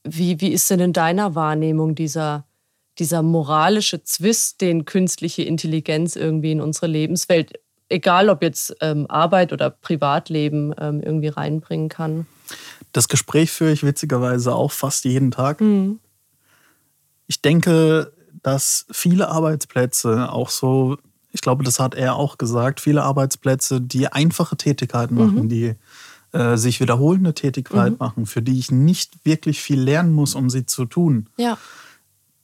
wie, 0.03 0.41
wie 0.41 0.51
ist 0.51 0.69
denn 0.69 0.81
in 0.81 0.93
deiner 0.93 1.35
Wahrnehmung 1.35 1.95
dieser, 1.95 2.45
dieser 2.99 3.21
moralische 3.21 4.03
Zwist, 4.03 4.59
den 4.59 4.85
künstliche 4.85 5.43
Intelligenz 5.43 6.15
irgendwie 6.15 6.51
in 6.51 6.59
unsere 6.59 6.87
Lebenswelt, 6.87 7.53
egal 7.89 8.29
ob 8.29 8.41
jetzt 8.41 8.75
ähm, 8.81 9.05
Arbeit 9.09 9.53
oder 9.53 9.69
Privatleben, 9.69 10.73
ähm, 10.77 11.01
irgendwie 11.01 11.29
reinbringen 11.29 11.89
kann. 11.89 12.25
Das 12.91 13.07
Gespräch 13.07 13.51
führe 13.51 13.71
ich 13.71 13.83
witzigerweise 13.83 14.53
auch 14.53 14.71
fast 14.71 15.05
jeden 15.05 15.31
Tag. 15.31 15.61
Mhm. 15.61 15.99
Ich 17.27 17.41
denke, 17.41 18.11
dass 18.41 18.85
viele 18.91 19.29
Arbeitsplätze 19.29 20.31
auch 20.31 20.49
so, 20.49 20.97
ich 21.31 21.41
glaube, 21.41 21.63
das 21.63 21.79
hat 21.79 21.95
er 21.95 22.15
auch 22.15 22.37
gesagt, 22.37 22.81
viele 22.81 23.03
Arbeitsplätze, 23.03 23.79
die 23.79 24.07
einfache 24.07 24.57
Tätigkeiten 24.57 25.15
machen, 25.15 25.43
mhm. 25.43 25.49
die 25.49 25.75
äh, 26.33 26.57
sich 26.57 26.81
wiederholende 26.81 27.33
Tätigkeit 27.33 27.93
mhm. 27.93 27.97
machen, 27.99 28.25
für 28.25 28.41
die 28.41 28.59
ich 28.59 28.71
nicht 28.71 29.25
wirklich 29.25 29.61
viel 29.61 29.79
lernen 29.79 30.13
muss, 30.13 30.35
um 30.35 30.49
sie 30.49 30.65
zu 30.65 30.85
tun. 30.85 31.29
Ja 31.37 31.57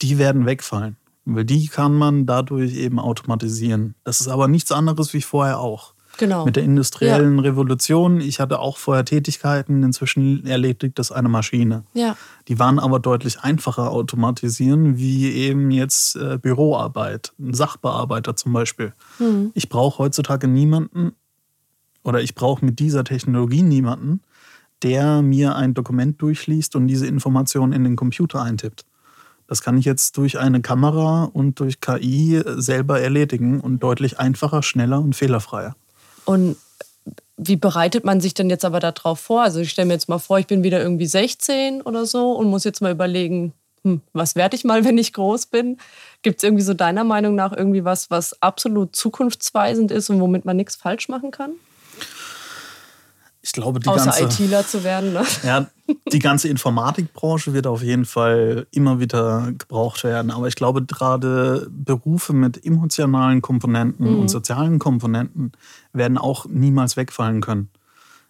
die 0.01 0.17
werden 0.17 0.45
wegfallen. 0.45 0.95
Weil 1.25 1.45
die 1.45 1.67
kann 1.67 1.93
man 1.93 2.25
dadurch 2.25 2.73
eben 2.75 2.99
automatisieren. 2.99 3.95
Das 4.03 4.19
ist 4.19 4.27
aber 4.27 4.47
nichts 4.47 4.71
anderes 4.71 5.13
wie 5.13 5.21
vorher 5.21 5.59
auch. 5.59 5.93
Genau. 6.17 6.43
Mit 6.43 6.57
der 6.57 6.63
industriellen 6.63 7.39
Revolution. 7.39 8.19
Ich 8.19 8.41
hatte 8.41 8.59
auch 8.59 8.77
vorher 8.77 9.05
Tätigkeiten, 9.05 9.83
inzwischen 9.83 10.45
erledigt 10.45 10.99
das 10.99 11.13
eine 11.13 11.29
Maschine. 11.29 11.83
Ja. 11.93 12.17
Die 12.49 12.59
waren 12.59 12.77
aber 12.77 12.99
deutlich 12.99 13.39
einfacher 13.39 13.91
automatisieren, 13.91 14.97
wie 14.97 15.31
eben 15.31 15.71
jetzt 15.71 16.17
äh, 16.17 16.37
Büroarbeit, 16.37 17.31
ein 17.39 17.53
Sachbearbeiter 17.53 18.35
zum 18.35 18.51
Beispiel. 18.51 18.93
Mhm. 19.19 19.51
Ich 19.53 19.69
brauche 19.69 19.99
heutzutage 19.99 20.49
niemanden 20.49 21.13
oder 22.09 22.21
ich 22.21 22.33
brauche 22.33 22.65
mit 22.65 22.79
dieser 22.79 23.03
Technologie 23.03 23.61
niemanden, 23.61 24.21
der 24.81 25.21
mir 25.21 25.55
ein 25.55 25.75
Dokument 25.75 26.19
durchliest 26.19 26.75
und 26.75 26.87
diese 26.87 27.05
Information 27.05 27.71
in 27.71 27.83
den 27.83 27.95
Computer 27.95 28.41
eintippt. 28.41 28.83
Das 29.47 29.61
kann 29.61 29.77
ich 29.77 29.85
jetzt 29.85 30.17
durch 30.17 30.39
eine 30.39 30.61
Kamera 30.61 31.25
und 31.25 31.59
durch 31.59 31.81
KI 31.81 32.41
selber 32.45 32.99
erledigen 32.99 33.59
und 33.61 33.83
deutlich 33.83 34.19
einfacher, 34.19 34.63
schneller 34.63 34.99
und 34.99 35.15
fehlerfreier. 35.15 35.75
Und 36.25 36.57
wie 37.37 37.55
bereitet 37.55 38.05
man 38.05 38.21
sich 38.21 38.33
denn 38.33 38.49
jetzt 38.49 38.65
aber 38.65 38.79
darauf 38.79 39.19
vor? 39.19 39.43
Also 39.43 39.59
ich 39.59 39.69
stelle 39.69 39.87
mir 39.87 39.93
jetzt 39.93 40.09
mal 40.09 40.19
vor, 40.19 40.39
ich 40.39 40.47
bin 40.47 40.63
wieder 40.63 40.81
irgendwie 40.81 41.05
16 41.05 41.81
oder 41.83 42.07
so 42.07 42.31
und 42.31 42.49
muss 42.49 42.63
jetzt 42.63 42.81
mal 42.81 42.91
überlegen, 42.91 43.53
hm, 43.83 44.01
was 44.13 44.35
werde 44.35 44.55
ich 44.55 44.63
mal, 44.63 44.83
wenn 44.85 44.97
ich 44.97 45.13
groß 45.13 45.45
bin? 45.45 45.77
Gibt 46.23 46.37
es 46.37 46.43
irgendwie 46.43 46.63
so 46.63 46.73
deiner 46.73 47.03
Meinung 47.03 47.35
nach 47.35 47.55
irgendwie 47.55 47.85
was, 47.85 48.09
was 48.09 48.41
absolut 48.41 48.95
zukunftsweisend 48.95 49.91
ist 49.91 50.09
und 50.09 50.19
womit 50.19 50.45
man 50.45 50.57
nichts 50.57 50.75
falsch 50.75 51.07
machen 51.07 51.29
kann? 51.29 51.51
Ich 53.41 53.53
glaube, 53.53 53.79
die 53.79 53.87
Außer 53.87 54.05
ganze, 54.11 54.43
ITler 54.43 54.67
zu 54.67 54.83
werden. 54.83 55.13
Ne? 55.13 55.23
ja, 55.43 55.65
die 56.11 56.19
ganze 56.19 56.49
Informatikbranche 56.49 57.53
wird 57.53 57.67
auf 57.67 57.81
jeden 57.81 58.03
Fall 58.05 58.67
immer 58.71 58.99
wieder 58.99 59.53
gebraucht 59.57 60.03
werden. 60.03 60.29
Aber 60.31 60.47
ich 60.47 60.55
glaube, 60.55 60.83
gerade 60.85 61.67
Berufe 61.71 62.33
mit 62.33 62.65
emotionalen 62.65 63.41
Komponenten 63.41 64.11
Mhm. 64.13 64.19
und 64.19 64.27
sozialen 64.29 64.77
Komponenten 64.77 65.53
werden 65.93 66.17
auch 66.17 66.45
niemals 66.47 66.97
wegfallen 66.97 67.39
können. 67.41 67.69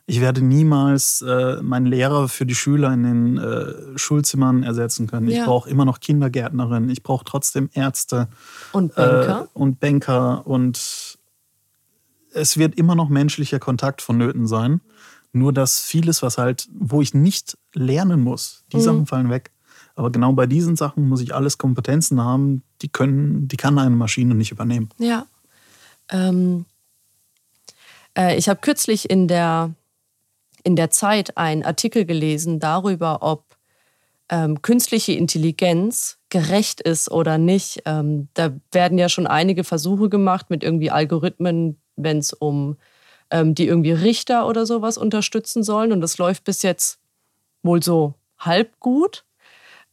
Ich 0.05 0.21
werde 0.21 0.41
niemals 0.41 1.21
äh, 1.27 1.61
meinen 1.61 1.85
Lehrer 1.85 2.29
für 2.29 2.45
die 2.45 2.55
Schüler 2.55 2.91
in 2.93 3.03
den 3.03 3.37
äh, 3.37 3.97
Schulzimmern 3.97 4.63
ersetzen 4.63 5.05
können. 5.05 5.27
Ich 5.27 5.37
Ja. 5.37 5.45
brauche 5.45 5.69
immer 5.69 5.85
noch 5.85 5.99
Kindergärtnerinnen. 5.99 6.89
Ich 6.89 7.03
brauche 7.03 7.25
trotzdem 7.25 7.69
Ärzte 7.73 8.27
Und 8.71 8.95
Banker? 8.95 9.41
äh, 9.53 9.57
und 9.57 9.79
Banker 9.79 10.47
und 10.47 11.08
es 12.33 12.57
wird 12.57 12.75
immer 12.75 12.95
noch 12.95 13.09
menschlicher 13.09 13.59
Kontakt 13.59 14.01
vonnöten 14.01 14.47
sein. 14.47 14.81
Nur 15.31 15.53
dass 15.53 15.81
vieles, 15.81 16.23
was 16.23 16.37
halt, 16.37 16.67
wo 16.73 17.01
ich 17.01 17.13
nicht 17.13 17.57
lernen 17.73 18.21
muss, 18.21 18.63
die 18.71 18.77
Mhm. 18.77 18.81
Sachen 18.81 19.05
fallen 19.05 19.29
weg. 19.29 19.51
Aber 19.95 20.11
genau 20.11 20.33
bei 20.33 20.47
diesen 20.47 20.75
Sachen 20.75 21.07
muss 21.07 21.21
ich 21.21 21.35
alles 21.35 21.57
Kompetenzen 21.57 22.21
haben, 22.23 22.63
die 22.81 22.89
können, 22.89 23.47
die 23.47 23.57
kann 23.57 23.77
eine 23.77 23.95
Maschine 23.95 24.33
nicht 24.33 24.51
übernehmen. 24.51 24.89
Ja. 24.97 25.27
Ähm, 26.09 26.65
äh, 28.17 28.37
ich 28.37 28.49
habe 28.49 28.61
kürzlich 28.61 29.09
in 29.09 29.27
der, 29.27 29.75
in 30.63 30.75
der 30.75 30.89
Zeit 30.89 31.37
einen 31.37 31.63
Artikel 31.63 32.05
gelesen 32.05 32.59
darüber, 32.59 33.21
ob 33.21 33.45
ähm, 34.29 34.61
künstliche 34.61 35.13
Intelligenz 35.13 36.17
gerecht 36.29 36.81
ist 36.81 37.11
oder 37.11 37.37
nicht. 37.37 37.81
Ähm, 37.85 38.29
da 38.33 38.53
werden 38.71 38.97
ja 38.97 39.09
schon 39.09 39.27
einige 39.27 39.63
Versuche 39.63 40.09
gemacht 40.09 40.49
mit 40.49 40.63
irgendwie 40.63 40.91
Algorithmen, 40.91 41.79
wenn 42.03 42.19
es 42.19 42.33
um 42.33 42.77
ähm, 43.31 43.55
die 43.55 43.67
irgendwie 43.67 43.91
Richter 43.91 44.47
oder 44.47 44.65
sowas 44.65 44.97
unterstützen 44.97 45.63
sollen. 45.63 45.91
Und 45.91 46.01
das 46.01 46.17
läuft 46.17 46.43
bis 46.43 46.63
jetzt 46.63 46.99
wohl 47.63 47.83
so 47.83 48.15
halb 48.37 48.79
gut. 48.79 49.25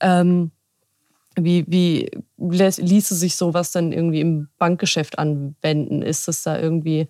Ähm, 0.00 0.50
wie, 1.38 1.64
wie 1.68 2.10
ließe 2.38 3.14
sich 3.14 3.36
sowas 3.36 3.72
dann 3.72 3.92
irgendwie 3.92 4.20
im 4.20 4.48
Bankgeschäft 4.58 5.18
anwenden? 5.18 6.02
Ist 6.02 6.28
es 6.28 6.42
da 6.42 6.58
irgendwie, 6.58 7.08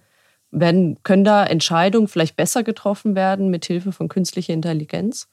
werden, 0.50 1.00
können 1.04 1.24
da 1.24 1.44
Entscheidungen 1.44 2.08
vielleicht 2.08 2.36
besser 2.36 2.64
getroffen 2.64 3.14
werden 3.14 3.48
mit 3.50 3.66
Hilfe 3.66 3.92
von 3.92 4.08
künstlicher 4.08 4.52
Intelligenz? 4.52 5.28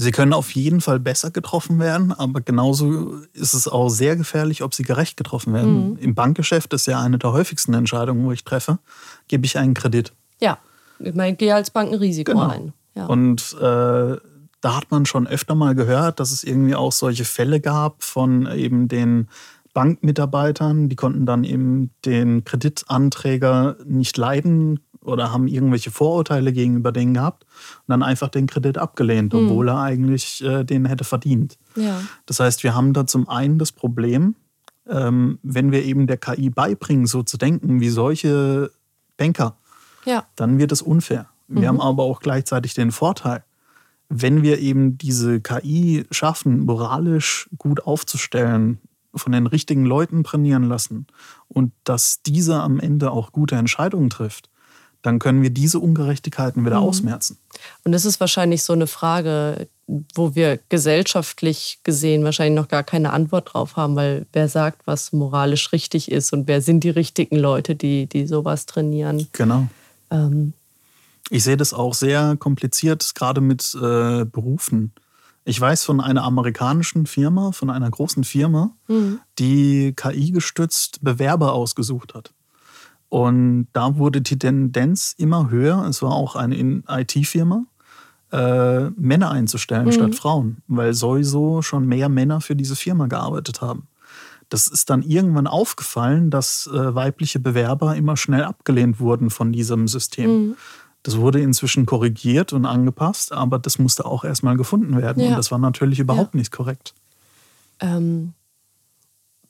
Sie 0.00 0.12
können 0.12 0.32
auf 0.32 0.52
jeden 0.52 0.80
Fall 0.80 0.98
besser 0.98 1.30
getroffen 1.30 1.78
werden, 1.78 2.10
aber 2.12 2.40
genauso 2.40 3.16
ist 3.34 3.52
es 3.52 3.68
auch 3.68 3.90
sehr 3.90 4.16
gefährlich, 4.16 4.62
ob 4.62 4.72
sie 4.72 4.82
gerecht 4.82 5.18
getroffen 5.18 5.52
werden. 5.52 5.90
Mhm. 5.90 5.96
Im 5.98 6.14
Bankgeschäft 6.14 6.72
ist 6.72 6.86
ja 6.86 7.02
eine 7.02 7.18
der 7.18 7.32
häufigsten 7.34 7.74
Entscheidungen, 7.74 8.24
wo 8.24 8.32
ich 8.32 8.42
treffe, 8.42 8.78
gebe 9.28 9.44
ich 9.44 9.58
einen 9.58 9.74
Kredit. 9.74 10.14
Ja, 10.40 10.56
ich 11.00 11.14
meine, 11.14 11.32
ich 11.32 11.38
gehe 11.38 11.54
als 11.54 11.70
Bank 11.70 11.92
ein 11.92 11.98
Risiko 11.98 12.32
Genau. 12.32 12.48
ein. 12.48 12.72
Ja. 12.94 13.06
Und 13.06 13.54
äh, 13.60 14.16
da 14.62 14.76
hat 14.76 14.90
man 14.90 15.04
schon 15.04 15.26
öfter 15.26 15.54
mal 15.54 15.74
gehört, 15.74 16.18
dass 16.18 16.32
es 16.32 16.44
irgendwie 16.44 16.74
auch 16.74 16.92
solche 16.92 17.26
Fälle 17.26 17.60
gab 17.60 18.02
von 18.02 18.46
eben 18.50 18.88
den 18.88 19.28
Bankmitarbeitern, 19.74 20.88
die 20.88 20.96
konnten 20.96 21.26
dann 21.26 21.44
eben 21.44 21.90
den 22.06 22.44
Kreditanträger 22.44 23.76
nicht 23.84 24.16
leiden 24.16 24.80
oder 25.02 25.32
haben 25.32 25.46
irgendwelche 25.48 25.90
Vorurteile 25.90 26.52
gegenüber 26.52 26.92
denen 26.92 27.14
gehabt 27.14 27.44
und 27.44 27.84
dann 27.92 28.02
einfach 28.02 28.28
den 28.28 28.46
Kredit 28.46 28.76
abgelehnt, 28.78 29.32
Mhm. 29.32 29.46
obwohl 29.46 29.68
er 29.68 29.78
eigentlich 29.80 30.42
äh, 30.44 30.64
den 30.64 30.84
hätte 30.86 31.04
verdient. 31.04 31.56
ja. 31.76 32.00
Das 32.26 32.40
heißt, 32.40 32.62
wir 32.64 32.74
haben 32.74 32.92
da 32.92 33.06
zum 33.06 33.28
einen 33.28 33.58
das 33.58 33.72
Problem, 33.72 34.34
ähm, 34.88 35.38
wenn 35.42 35.72
wir 35.72 35.84
eben 35.84 36.06
der 36.06 36.16
KI 36.18 36.50
beibringen, 36.50 37.06
so 37.06 37.22
zu 37.22 37.36
denken 37.38 37.80
wie 37.80 37.88
solche 37.90 38.70
Banker, 39.16 39.56
ja. 40.04 40.24
dann 40.36 40.58
wird 40.58 40.72
es 40.72 40.82
unfair. 40.82 41.28
Wir 41.48 41.62
Mhm. 41.62 41.66
haben 41.68 41.80
aber 41.80 42.02
auch 42.04 42.20
gleichzeitig 42.20 42.74
den 42.74 42.90
Vorteil, 42.92 43.44
wenn 44.08 44.42
wir 44.42 44.58
eben 44.58 44.98
diese 44.98 45.40
KI 45.40 46.04
schaffen, 46.10 46.60
moralisch 46.66 47.48
gut 47.58 47.84
aufzustellen, 47.86 48.78
von 49.14 49.32
den 49.32 49.46
richtigen 49.46 49.84
Leuten 49.86 50.22
trainieren 50.24 50.64
lassen 50.64 51.06
und 51.48 51.72
dass 51.84 52.22
diese 52.22 52.60
am 52.60 52.78
Ende 52.80 53.10
auch 53.10 53.32
gute 53.32 53.56
Entscheidungen 53.56 54.10
trifft, 54.10 54.49
dann 55.02 55.18
können 55.18 55.42
wir 55.42 55.50
diese 55.50 55.78
Ungerechtigkeiten 55.78 56.64
wieder 56.64 56.80
Mhm. 56.80 56.86
ausmerzen. 56.86 57.38
Und 57.84 57.92
das 57.92 58.04
ist 58.04 58.20
wahrscheinlich 58.20 58.62
so 58.62 58.72
eine 58.72 58.86
Frage, 58.86 59.68
wo 60.14 60.34
wir 60.34 60.58
gesellschaftlich 60.68 61.80
gesehen 61.82 62.22
wahrscheinlich 62.24 62.54
noch 62.60 62.68
gar 62.68 62.84
keine 62.84 63.12
Antwort 63.12 63.52
drauf 63.54 63.76
haben, 63.76 63.96
weil 63.96 64.26
wer 64.32 64.48
sagt, 64.48 64.82
was 64.86 65.12
moralisch 65.12 65.72
richtig 65.72 66.10
ist 66.10 66.32
und 66.32 66.46
wer 66.48 66.62
sind 66.62 66.84
die 66.84 66.90
richtigen 66.90 67.36
Leute, 67.36 67.74
die, 67.74 68.06
die 68.06 68.26
sowas 68.26 68.66
trainieren. 68.66 69.26
Genau. 69.32 69.66
Ähm, 70.10 70.52
Ich 71.30 71.44
sehe 71.44 71.56
das 71.56 71.72
auch 71.74 71.94
sehr 71.94 72.36
kompliziert, 72.38 73.14
gerade 73.14 73.40
mit 73.40 73.74
äh, 73.74 74.24
Berufen. 74.24 74.92
Ich 75.44 75.60
weiß 75.60 75.84
von 75.84 76.00
einer 76.00 76.22
amerikanischen 76.24 77.06
Firma, 77.06 77.52
von 77.52 77.70
einer 77.70 77.90
großen 77.90 78.24
Firma, 78.24 78.72
mhm. 78.88 79.20
die 79.38 79.94
KI-gestützt 79.96 80.98
Bewerber 81.02 81.52
ausgesucht 81.54 82.14
hat. 82.14 82.32
Und 83.10 83.66
da 83.72 83.98
wurde 83.98 84.22
die 84.22 84.38
Tendenz 84.38 85.14
immer 85.18 85.50
höher, 85.50 85.84
es 85.88 86.00
war 86.00 86.12
auch 86.12 86.36
eine 86.36 86.56
In- 86.56 86.84
IT-Firma, 86.88 87.64
äh, 88.32 88.88
Männer 88.90 89.32
einzustellen 89.32 89.86
Mhm. 89.86 89.92
statt 89.92 90.14
Frauen, 90.14 90.62
weil 90.68 90.94
sowieso 90.94 91.60
schon 91.60 91.86
mehr 91.86 92.08
Männer 92.08 92.40
für 92.40 92.54
diese 92.56 92.76
Firma 92.76 93.08
gearbeitet 93.08 93.60
haben. 93.60 93.88
Das 94.48 94.68
ist 94.68 94.90
dann 94.90 95.02
irgendwann 95.02 95.46
aufgefallen, 95.48 96.30
dass 96.30 96.68
äh, 96.72 96.94
weibliche 96.94 97.40
Bewerber 97.40 97.96
immer 97.96 98.16
schnell 98.16 98.44
abgelehnt 98.44 99.00
wurden 99.00 99.30
von 99.30 99.52
diesem 99.52 99.86
System. 99.88 100.30
Mhm. 100.30 100.56
Das 101.02 101.16
wurde 101.16 101.40
inzwischen 101.40 101.86
korrigiert 101.86 102.52
und 102.52 102.66
angepasst, 102.66 103.32
aber 103.32 103.58
das 103.58 103.78
musste 103.80 104.04
auch 104.04 104.22
erstmal 104.22 104.56
gefunden 104.56 104.96
werden. 105.00 105.22
Ja. 105.22 105.30
Und 105.30 105.36
das 105.38 105.50
war 105.50 105.58
natürlich 105.58 105.98
überhaupt 105.98 106.34
nicht 106.34 106.52
korrekt. 106.52 106.94
Ähm, 107.80 108.34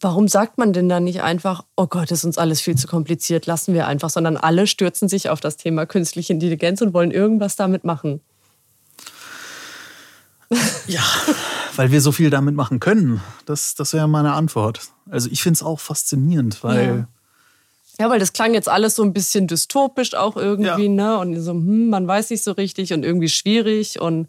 warum 0.00 0.28
sagt 0.28 0.58
man 0.58 0.72
denn 0.72 0.88
dann 0.88 1.04
nicht 1.04 1.22
einfach, 1.22 1.64
oh 1.76 1.86
Gott, 1.86 2.10
ist 2.10 2.24
uns 2.24 2.38
alles 2.38 2.60
viel 2.60 2.74
zu 2.76 2.86
kompliziert, 2.86 3.46
lassen 3.46 3.74
wir 3.74 3.86
einfach, 3.86 4.10
sondern 4.10 4.36
alle 4.36 4.66
stürzen 4.66 5.08
sich 5.08 5.28
auf 5.28 5.40
das 5.40 5.56
Thema 5.56 5.86
künstliche 5.86 6.32
Intelligenz 6.32 6.80
und 6.80 6.94
wollen 6.94 7.10
irgendwas 7.10 7.56
damit 7.56 7.84
machen? 7.84 8.20
Ja, 10.86 11.02
weil 11.76 11.92
wir 11.92 12.00
so 12.00 12.10
viel 12.10 12.30
damit 12.30 12.56
machen 12.56 12.80
können. 12.80 13.20
Das, 13.46 13.76
das 13.76 13.92
wäre 13.92 14.08
meine 14.08 14.32
Antwort. 14.32 14.80
Also 15.08 15.28
ich 15.30 15.42
finde 15.42 15.58
es 15.58 15.62
auch 15.62 15.78
faszinierend, 15.78 16.64
weil 16.64 17.06
Ja, 18.00 18.10
weil 18.10 18.18
das 18.18 18.32
klang 18.32 18.54
jetzt 18.54 18.68
alles 18.68 18.96
so 18.96 19.04
ein 19.04 19.12
bisschen 19.12 19.46
dystopisch 19.46 20.14
auch 20.14 20.36
irgendwie, 20.36 20.86
Ja. 20.86 20.90
ne? 20.90 21.18
Und 21.18 21.40
so, 21.40 21.52
hm, 21.52 21.90
man 21.90 22.08
weiß 22.08 22.30
nicht 22.30 22.42
so 22.42 22.50
richtig 22.52 22.92
und 22.92 23.04
irgendwie 23.04 23.28
schwierig 23.28 24.00
und 24.00 24.26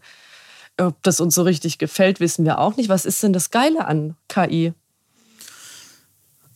ob 0.79 1.01
das 1.03 1.19
uns 1.19 1.33
so 1.33 1.41
richtig 1.41 1.79
gefällt, 1.79 2.19
wissen 2.19 2.45
wir 2.45 2.59
auch 2.59 2.77
nicht. 2.77 2.89
Was 2.89 3.05
ist 3.05 3.23
denn 3.23 3.33
das 3.33 3.49
Geile 3.49 3.85
an 3.87 4.15
KI? 4.27 4.73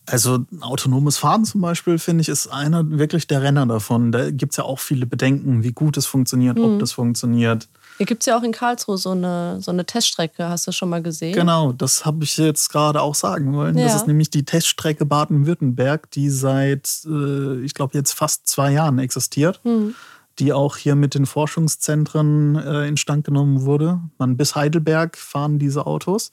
Also 0.08 0.46
autonomes 0.62 1.18
Fahren 1.18 1.46
zum 1.46 1.62
Beispiel, 1.62 1.98
finde 2.00 2.22
ich, 2.22 2.30
ist 2.30 2.48
einer 2.48 2.90
wirklich 2.90 3.28
der 3.28 3.42
Renner 3.42 3.66
davon. 3.66 4.12
Da 4.12 4.30
gibt 4.32 4.54
es 4.54 4.58
ja 4.58 4.64
auch 4.64 4.80
viele 4.80 5.06
Bedenken, 5.06 5.64
wie 5.64 5.72
gut 5.72 5.98
es 5.98 6.06
funktioniert, 6.06 6.60
ob 6.60 6.80
das 6.80 6.92
funktioniert. 6.92 7.68
Hier 7.98 8.06
gibt 8.06 8.24
es 8.24 8.26
ja 8.28 8.38
auch 8.38 8.44
in 8.44 8.52
Karlsruhe 8.52 8.98
so 8.98 9.12
eine, 9.12 9.62
so 9.62 9.72
eine 9.72 9.86
Teststrecke, 9.86 10.50
hast 10.50 10.68
du 10.68 10.74
schon 10.74 10.90
mal 10.90 11.02
gesehen? 11.02 11.34
Genau, 11.34 11.72
das 11.72 12.06
habe 12.06 12.26
ich 12.26 12.36
jetzt 12.38 12.70
gerade 12.70 13.02
auch 13.02 13.16
sagen 13.16 13.54
wollen. 13.54 13.76
Das 13.78 13.92
Ja. 13.92 13.96
ist 13.96 14.08
nämlich 14.08 14.30
die 14.30 14.44
Teststrecke 14.44 15.06
Baden-Württemberg, 15.06 16.12
die 16.12 16.30
seit, 16.30 16.90
äh, 17.06 17.62
ich 17.62 17.74
glaube, 17.74 17.98
jetzt 17.98 18.12
fast 18.12 18.48
zwei 18.48 18.72
Jahren 18.74 19.00
existiert. 19.00 19.62
Hm. 19.64 19.96
Die 20.40 20.52
auch 20.52 20.76
hier 20.76 20.96
mit 20.96 21.16
den 21.16 21.26
Forschungszentren 21.26 22.56
äh, 22.58 22.88
instand 22.88 23.24
genommen 23.24 23.64
wurde. 23.64 24.02
Man, 24.18 24.36
bis 24.36 24.56
Heidelberg 24.56 25.18
fahren 25.18 25.60
diese 25.60 25.86
Autos. 25.86 26.32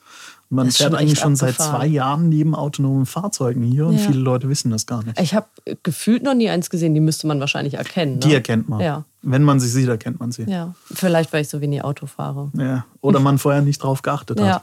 Man 0.48 0.70
fährt 0.70 0.94
eigentlich 0.94 1.18
schon 1.18 1.34
seit 1.34 1.54
zwei 1.54 1.86
Jahren 1.86 2.28
neben 2.28 2.54
autonomen 2.54 3.06
Fahrzeugen 3.06 3.62
hier 3.62 3.86
und 3.86 3.98
ja. 3.98 4.06
viele 4.06 4.18
Leute 4.18 4.50
wissen 4.50 4.70
das 4.70 4.86
gar 4.86 5.02
nicht. 5.02 5.18
Ich 5.18 5.34
habe 5.34 5.46
gefühlt 5.82 6.22
noch 6.22 6.34
nie 6.34 6.50
eins 6.50 6.68
gesehen, 6.68 6.94
die 6.94 7.00
müsste 7.00 7.26
man 7.26 7.40
wahrscheinlich 7.40 7.74
erkennen. 7.74 8.14
Ne? 8.14 8.20
Die 8.20 8.34
erkennt 8.34 8.68
man. 8.68 8.80
Ja. 8.80 9.04
Wenn 9.22 9.44
man 9.44 9.60
sie 9.60 9.68
sieht, 9.68 9.88
erkennt 9.88 10.20
man 10.20 10.30
sie. 10.30 10.44
Ja, 10.44 10.74
vielleicht, 10.92 11.32
weil 11.32 11.42
ich 11.42 11.48
so 11.48 11.60
wenig 11.62 11.82
Auto 11.82 12.06
fahre. 12.06 12.50
Ja. 12.54 12.84
Oder 13.00 13.20
man 13.20 13.38
vorher 13.38 13.62
nicht 13.62 13.82
drauf 13.82 14.02
geachtet 14.02 14.40
hat. 14.40 14.62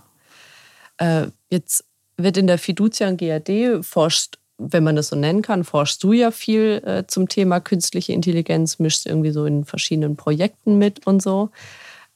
Ja. 1.00 1.22
Äh, 1.22 1.32
jetzt 1.50 1.86
wird 2.18 2.38
in 2.38 2.46
der 2.46 2.60
Fiducia 2.60 3.12
GAD 3.12 3.84
forscht, 3.84 4.38
wenn 4.60 4.84
man 4.84 4.96
das 4.96 5.08
so 5.08 5.16
nennen 5.16 5.42
kann, 5.42 5.64
forschst 5.64 6.04
du 6.04 6.14
ja 6.14 6.32
viel 6.32 6.82
äh, 6.86 7.08
zum 7.08 7.28
Thema 7.28 7.60
künstliche 7.60 8.14
Intelligenz, 8.14 8.78
mischst 8.78 9.08
irgendwie 9.08 9.32
so 9.32 9.46
in 9.46 9.66
verschiedenen 9.66 10.16
Projekten 10.16 10.78
mit 10.78 11.08
und 11.08 11.22
so. 11.22 11.50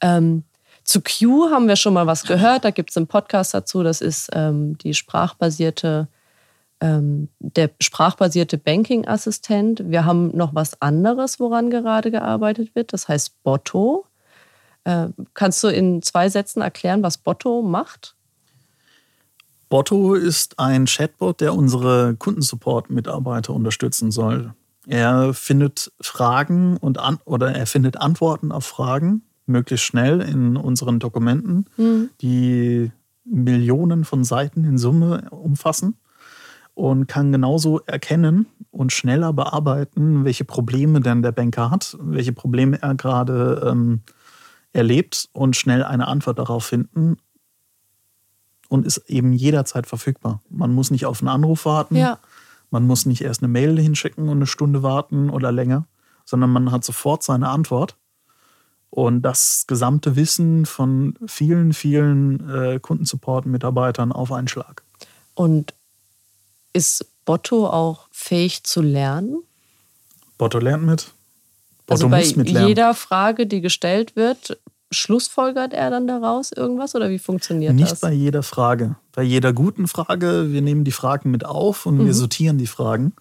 Ähm, 0.02 0.44
zu 0.84 1.02
Q 1.02 1.50
haben 1.50 1.68
wir 1.68 1.78
schon 1.78 1.94
mal 1.94 2.08
was 2.08 2.24
gehört. 2.26 2.66
Da 2.66 2.72
gibt 2.72 2.90
es 2.90 2.98
einen 2.98 3.08
Podcast 3.08 3.54
dazu. 3.54 3.84
Das 3.84 4.02
ist 4.02 4.30
ähm, 4.34 4.78
die 4.78 4.94
sprachbasierte, 4.94 6.10
ähm, 6.82 7.30
der 7.40 7.70
sprachbasierte 7.80 8.58
Banking-Assistent. 8.58 9.90
Wir 9.90 10.06
haben 10.06 10.36
noch 10.36 10.54
was 10.54 10.82
anderes, 10.82 11.40
woran 11.40 11.70
gerade 11.70 12.12
gearbeitet 12.12 12.76
wird. 12.76 12.92
Das 12.92 13.08
heißt 13.08 13.42
Botto. 13.44 14.06
Äh, 14.84 15.08
kannst 15.34 15.64
du 15.64 15.70
in 15.70 16.02
zwei 16.02 16.28
Sätzen 16.28 16.62
erklären, 16.62 17.02
was 17.02 17.18
Botto 17.18 17.62
macht? 17.62 18.16
Botto 19.74 20.14
ist 20.14 20.60
ein 20.60 20.86
Chatbot, 20.86 21.42
der 21.42 21.56
unsere 21.56 22.16
Kundensupport-Mitarbeiter 22.16 23.56
unterstützen 23.56 24.12
soll. 24.12 24.54
Er 24.86 25.34
findet 25.34 25.92
Fragen 26.00 26.78
und 26.78 27.00
an, 27.00 27.18
oder 27.26 27.56
er 27.56 27.66
findet 27.66 27.98
Antworten 27.98 28.52
auf 28.52 28.68
Fragen 28.68 29.24
möglichst 29.48 29.88
schnell 29.88 30.22
in 30.22 30.58
unseren 30.58 31.00
Dokumenten, 31.00 31.66
mhm. 31.76 32.12
die 32.22 32.92
Millionen 33.26 34.06
von 34.06 34.24
Seiten 34.24 34.64
in 34.64 34.78
Summe 34.78 35.32
umfassen 35.32 35.96
und 36.76 37.08
kann 37.08 37.32
genauso 37.32 37.80
erkennen 37.80 38.46
und 38.70 38.92
schneller 38.94 39.34
bearbeiten, 39.34 40.24
welche 40.24 40.46
Probleme 40.46 41.02
denn 41.02 41.24
der 41.24 41.32
Banker 41.32 41.72
hat, 41.72 41.98
welche 42.00 42.32
Probleme 42.32 42.80
er 42.80 42.94
gerade 42.94 43.68
ähm, 43.72 44.02
erlebt 44.72 45.30
und 45.34 45.56
schnell 45.56 45.84
eine 45.84 46.08
Antwort 46.08 46.38
darauf 46.38 46.64
finden 46.64 47.18
und 48.74 48.88
ist 48.88 48.98
eben 49.08 49.34
jederzeit 49.34 49.86
verfügbar. 49.86 50.42
Man 50.50 50.74
muss 50.74 50.90
nicht 50.90 51.06
auf 51.06 51.22
einen 51.22 51.30
Anruf 51.30 51.66
warten, 51.66 51.96
ja. 51.96 52.18
man 52.72 52.88
muss 52.88 53.06
nicht 53.06 53.22
erst 53.22 53.44
eine 53.44 53.48
Mail 53.48 53.80
hinschicken 53.80 54.30
und 54.30 54.38
eine 54.38 54.48
Stunde 54.48 54.82
warten 54.82 55.30
oder 55.30 55.52
länger, 55.52 55.86
sondern 56.26 56.50
man 56.50 56.72
hat 56.72 56.84
sofort 56.84 57.22
seine 57.22 57.50
Antwort 57.50 57.98
und 58.90 59.22
das 59.22 59.66
gesamte 59.68 60.16
Wissen 60.16 60.66
von 60.66 61.14
vielen, 61.28 61.74
vielen 61.74 62.50
äh, 62.50 62.80
Kundensupport-Mitarbeitern 62.80 64.12
auf 64.12 64.32
einen 64.32 64.48
Schlag. 64.48 64.82
Und 65.36 65.76
ist 66.74 67.06
Botto 67.26 67.68
auch 67.68 68.08
fähig 68.10 68.64
zu 68.64 68.82
lernen? 68.82 69.44
Botto 70.40 70.58
lernt 70.58 70.84
mit. 70.84 71.12
Botto 71.86 72.06
also 72.06 72.10
bei 72.10 72.22
muss 72.22 72.36
mitlernen. 72.36 72.70
jeder 72.70 72.96
Frage, 72.96 73.46
die 73.46 73.62
gestellt 73.62 74.16
wird, 74.16 74.58
schlussfolgert 74.94 75.74
er 75.74 75.90
dann 75.90 76.08
daraus 76.08 76.52
irgendwas 76.52 76.96
oder 76.96 77.10
wie 77.10 77.20
funktioniert 77.20 77.74
Nicht 77.74 77.92
das? 77.92 78.02
Nicht 78.02 78.02
bei 78.02 78.14
jeder 78.14 78.44
Frage. 78.44 78.96
Bei 79.12 79.24
jeder 79.24 79.54
guten 79.54 79.88
Frage, 79.88 80.52
wir 80.52 80.62
nehmen 80.62 80.84
die 80.84 80.92
Fragen 80.92 81.32
mit 81.32 81.46
auf 81.46 81.86
und 81.86 81.98
mhm. 81.98 82.06
wir 82.06 82.14
sortieren 82.14 82.58
die 82.58 82.68
Fragen, 82.68 83.14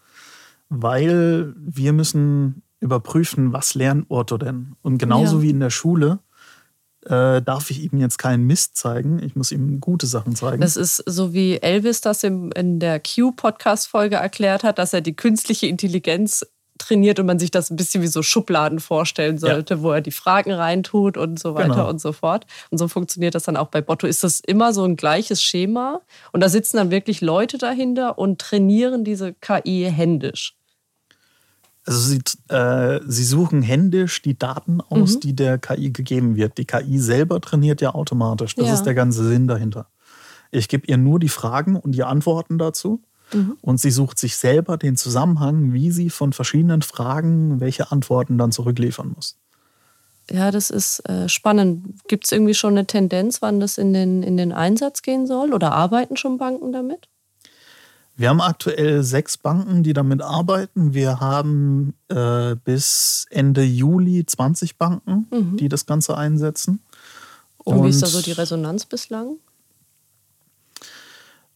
weil 0.69 1.55
wir 1.57 1.93
müssen 1.93 2.63
überprüfen, 2.81 3.53
was 3.53 3.75
lernt 3.75 4.07
Otto 4.11 4.39
denn? 4.39 4.75
Und 4.83 4.99
genauso 4.99 5.37
ja. 5.37 5.43
wie 5.43 5.51
in 5.51 5.61
der 5.61 5.71
Schule 5.71 6.19
äh, 7.07 7.43
darf 7.43 7.71
ich 7.71 7.83
ihm 7.83 7.99
jetzt 7.99 8.19
keinen 8.19 8.47
Mist 8.47 8.77
zeigen, 8.77 9.21
ich 9.23 9.35
muss 9.35 9.53
ihm 9.53 9.81
gute 9.81 10.07
Sachen 10.07 10.37
zeigen. 10.37 10.61
Das 10.61 10.77
ist 10.77 11.03
so 11.07 11.33
wie 11.33 11.57
Elvis 11.57 12.01
das 12.01 12.23
in 12.23 12.79
der 12.79 13.01
Q-Podcast-Folge 13.01 14.17
erklärt 14.17 14.63
hat, 14.63 14.79
dass 14.79 14.93
er 14.93 15.01
die 15.01 15.17
künstliche 15.17 15.67
Intelligenz 15.67 16.47
trainiert 16.83 17.19
und 17.19 17.27
man 17.27 17.39
sich 17.39 17.51
das 17.51 17.71
ein 17.71 17.77
bisschen 17.77 18.03
wie 18.03 18.09
so 18.09 18.23
Schubladen 18.23 18.81
vorstellen 18.81 19.39
sollte, 19.39 19.75
ja. 19.75 19.83
wo 19.83 19.93
er 19.93 20.01
die 20.01 20.11
Fragen 20.11 20.53
reintut 20.53 21.17
und 21.17 21.39
so 21.39 21.55
weiter 21.55 21.69
genau. 21.69 21.89
und 21.89 22.01
so 22.01 22.13
fort. 22.13 22.47
Und 22.71 22.79
so 22.79 22.89
funktioniert 22.89 23.35
das 23.35 23.45
dann 23.45 23.57
auch 23.57 23.69
bei 23.69 23.81
Botto. 23.81 24.07
Ist 24.07 24.25
das 24.25 24.41
immer 24.41 24.73
so 24.73 24.85
ein 24.85 24.97
gleiches 24.97 25.43
Schema? 25.43 26.01
Und 26.33 26.41
da 26.41 26.49
sitzen 26.49 26.77
dann 26.77 26.91
wirklich 26.91 27.21
Leute 27.21 27.59
dahinter 27.59 28.19
und 28.19 28.41
trainieren 28.41 29.05
diese 29.05 29.33
KI 29.33 29.91
händisch. 29.91 30.57
Also 31.85 31.99
sie, 31.99 32.21
äh, 32.49 33.01
sie 33.07 33.25
suchen 33.25 33.63
händisch 33.63 34.23
die 34.23 34.39
Daten 34.39 34.81
aus, 34.81 35.17
mhm. 35.17 35.21
die 35.21 35.37
der 35.37 35.59
KI 35.59 35.91
gegeben 35.91 36.37
wird. 36.37 36.59
Die 36.59 36.65
KI 36.65 36.99
selber 36.99 37.41
trainiert 37.41 37.81
ja 37.81 37.95
automatisch. 37.95 38.55
Das 38.55 38.67
ja. 38.67 38.75
ist 38.75 38.85
der 38.85 38.95
ganze 38.95 39.27
Sinn 39.27 39.49
dahinter. 39.49 39.87
Ich 40.53 40.69
gebe 40.69 40.87
ihr 40.87 40.99
nur 40.99 41.19
die 41.19 41.29
Fragen 41.31 41.77
und 41.77 41.93
die 41.93 42.05
Antworten 42.05 42.59
dazu. 42.59 43.03
Mhm. 43.33 43.57
Und 43.61 43.81
sie 43.81 43.91
sucht 43.91 44.19
sich 44.19 44.37
selber 44.37 44.77
den 44.77 44.97
Zusammenhang, 44.97 45.73
wie 45.73 45.91
sie 45.91 46.11
von 46.11 46.33
verschiedenen 46.33 46.83
Fragen 46.83 47.61
welche 47.61 47.91
Antworten 47.93 48.39
dann 48.39 48.53
zurückliefern 48.53 49.13
muss. 49.15 49.37
Ja, 50.31 50.51
das 50.51 50.71
ist 50.71 51.01
äh, 51.09 51.29
spannend. 51.29 52.01
Gibt 52.09 52.25
es 52.25 52.33
irgendwie 52.33 52.55
schon 52.55 52.73
eine 52.75 52.87
Tendenz, 52.87 53.43
wann 53.43 53.61
das 53.61 53.77
in 53.77 53.93
den, 53.93 54.23
in 54.23 54.37
den 54.37 54.53
Einsatz 54.53 55.03
gehen 55.03 55.27
soll? 55.27 55.53
Oder 55.53 55.73
arbeiten 55.73 56.17
schon 56.17 56.39
Banken 56.39 56.73
damit? 56.73 57.09
Wir 58.15 58.29
haben 58.29 58.41
aktuell 58.41 59.03
sechs 59.03 59.37
Banken, 59.39 59.83
die 59.83 59.95
damit 59.95 60.23
arbeiten. 60.23 60.95
Wir 60.95 61.21
haben 61.21 61.95
äh, 62.09 62.55
bis 62.57 63.27
Ende 63.31 63.63
Juli 63.63 64.25
20 64.25 64.77
Banken, 64.77 65.27
mhm. 65.31 65.57
die 65.57 65.69
das 65.69 65.87
Ganze 65.87 66.17
einsetzen. 66.17 66.81
Und, 67.59 67.79
Und 67.79 67.85
wie 67.85 67.91
ist 67.91 68.03
da 68.03 68.07
so 68.07 68.21
die 68.21 68.33
Resonanz 68.33 68.85
bislang? 68.85 69.37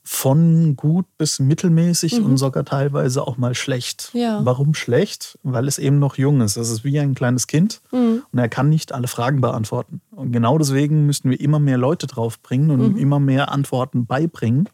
Von 0.09 0.77
gut 0.77 1.07
bis 1.19 1.41
mittelmäßig 1.41 2.21
mhm. 2.21 2.27
und 2.27 2.37
sogar 2.37 2.65
teilweise 2.65 3.27
auch 3.27 3.39
mal 3.39 3.57
schlecht. 3.57 4.11
Ja. 4.13 4.41
Warum 4.45 4.75
schlecht? 4.75 5.37
Weil 5.43 5.67
es 5.67 5.79
eben 5.79 5.99
noch 5.99 6.17
jung 6.17 6.41
ist. 6.43 6.57
Es 6.57 6.71
ist 6.71 6.85
wie 6.85 7.01
ein 7.01 7.17
kleines 7.17 7.49
Kind 7.49 7.81
mhm. 7.91 8.23
und 8.31 8.39
er 8.39 8.49
kann 8.49 8.69
nicht 8.69 8.93
alle 8.93 9.09
Fragen 9.09 9.41
beantworten. 9.41 10.01
Und 10.13 10.31
genau 10.31 10.59
deswegen 10.59 11.07
müssen 11.07 11.31
wir 11.31 11.41
immer 11.41 11.59
mehr 11.59 11.77
Leute 11.77 12.07
draufbringen 12.07 12.71
und 12.71 12.93
mhm. 12.93 12.99
immer 12.99 13.19
mehr 13.19 13.51
Antworten 13.51 14.07
beibringen. 14.07 14.69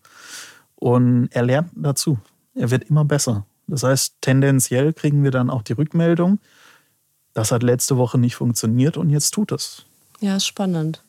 Und 0.75 1.29
er 1.31 1.45
lernt 1.45 1.71
dazu. 1.77 2.18
Er 2.55 2.71
wird 2.71 2.85
immer 2.85 3.07
besser. 3.07 3.47
Das 3.66 3.85
heißt, 3.85 4.16
tendenziell 4.21 4.92
kriegen 4.92 5.25
wir 5.25 5.31
dann 5.31 5.49
auch 5.49 5.62
die 5.62 5.73
Rückmeldung, 5.73 6.40
das 7.35 7.51
hat 7.51 7.62
letzte 7.62 7.97
Woche 7.97 8.18
nicht 8.18 8.35
funktioniert 8.35 8.97
und 8.97 9.11
jetzt 9.11 9.31
tut 9.33 9.53
es. 9.53 9.87
Ja, 10.21 10.37
ist 10.37 10.47
spannend. 10.47 11.03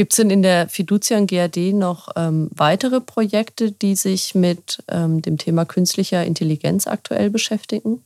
Gibt 0.00 0.14
es 0.14 0.16
denn 0.16 0.30
in 0.30 0.40
der 0.40 0.66
Fiducian 0.70 1.26
GAD 1.26 1.74
noch 1.74 2.08
ähm, 2.16 2.48
weitere 2.56 3.02
Projekte, 3.02 3.70
die 3.70 3.94
sich 3.94 4.34
mit 4.34 4.82
ähm, 4.88 5.20
dem 5.20 5.36
Thema 5.36 5.66
künstlicher 5.66 6.24
Intelligenz 6.24 6.86
aktuell 6.86 7.28
beschäftigen? 7.28 8.02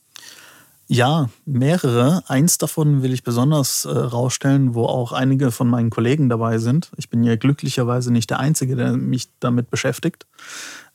Ja, 0.88 1.30
mehrere. 1.46 2.24
Eins 2.26 2.58
davon 2.58 3.04
will 3.04 3.12
ich 3.12 3.22
besonders 3.22 3.84
äh, 3.84 3.90
rausstellen, 3.90 4.74
wo 4.74 4.86
auch 4.86 5.12
einige 5.12 5.52
von 5.52 5.68
meinen 5.68 5.90
Kollegen 5.90 6.28
dabei 6.28 6.58
sind. 6.58 6.90
Ich 6.96 7.10
bin 7.10 7.22
ja 7.22 7.36
glücklicherweise 7.36 8.12
nicht 8.12 8.28
der 8.28 8.40
Einzige, 8.40 8.74
der 8.74 8.96
mich 8.96 9.28
damit 9.38 9.70
beschäftigt. 9.70 10.26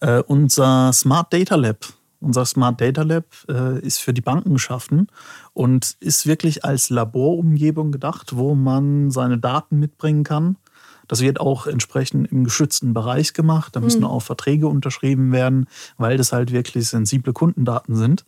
Äh, 0.01 0.21
unser 0.27 0.91
Smart 0.91 1.31
Data 1.31 1.55
Lab. 1.55 1.85
Unser 2.19 2.45
Smart 2.45 2.81
Data 2.81 3.03
Lab 3.03 3.23
äh, 3.47 3.79
ist 3.79 3.99
für 3.99 4.13
die 4.13 4.19
Banken 4.19 4.51
geschaffen 4.55 5.07
und 5.53 5.95
ist 6.01 6.27
wirklich 6.27 6.65
als 6.65 6.89
Laborumgebung 6.89 7.93
gedacht, 7.93 8.35
wo 8.35 8.53
man 8.53 9.11
seine 9.11 9.37
Daten 9.37 9.79
mitbringen 9.79 10.25
kann. 10.25 10.57
Das 11.09 11.21
wird 11.21 11.41
auch 11.41 11.67
entsprechend 11.67 12.31
im 12.31 12.45
geschützten 12.45 12.93
Bereich 12.93 13.33
gemacht. 13.33 13.75
Da 13.75 13.81
müssen 13.81 14.01
mhm. 14.01 14.05
auch 14.05 14.21
Verträge 14.21 14.67
unterschrieben 14.67 15.33
werden, 15.33 15.65
weil 15.97 16.15
das 16.17 16.31
halt 16.31 16.53
wirklich 16.53 16.87
sensible 16.87 17.33
Kundendaten 17.33 17.95
sind. 17.95 18.25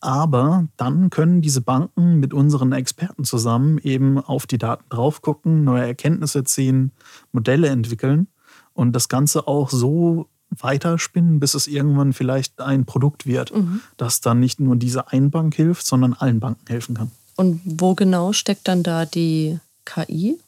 Aber 0.00 0.66
dann 0.76 1.08
können 1.08 1.40
diese 1.40 1.62
Banken 1.62 2.18
mit 2.18 2.34
unseren 2.34 2.72
Experten 2.72 3.24
zusammen 3.24 3.78
eben 3.78 4.18
auf 4.18 4.46
die 4.46 4.58
Daten 4.58 4.84
drauf 4.90 5.22
gucken, 5.22 5.64
neue 5.64 5.86
Erkenntnisse 5.86 6.44
ziehen, 6.44 6.92
Modelle 7.32 7.68
entwickeln 7.68 8.26
und 8.74 8.92
das 8.92 9.08
Ganze 9.08 9.46
auch 9.46 9.70
so 9.70 10.28
weiterspinnen, 10.50 11.40
bis 11.40 11.54
es 11.54 11.68
irgendwann 11.68 12.12
vielleicht 12.12 12.60
ein 12.60 12.84
Produkt 12.84 13.26
wird, 13.26 13.54
mhm. 13.54 13.80
das 13.96 14.20
dann 14.20 14.40
nicht 14.40 14.60
nur 14.60 14.76
dieser 14.76 15.12
einen 15.12 15.30
Bank 15.30 15.54
hilft, 15.54 15.86
sondern 15.86 16.12
allen 16.12 16.40
Banken 16.40 16.66
helfen 16.66 16.96
kann. 16.96 17.10
Und 17.36 17.60
wo 17.64 17.94
genau 17.94 18.32
steckt 18.32 18.66
dann 18.66 18.82
da 18.82 19.06
die 19.06 19.58
KI? 19.84 20.38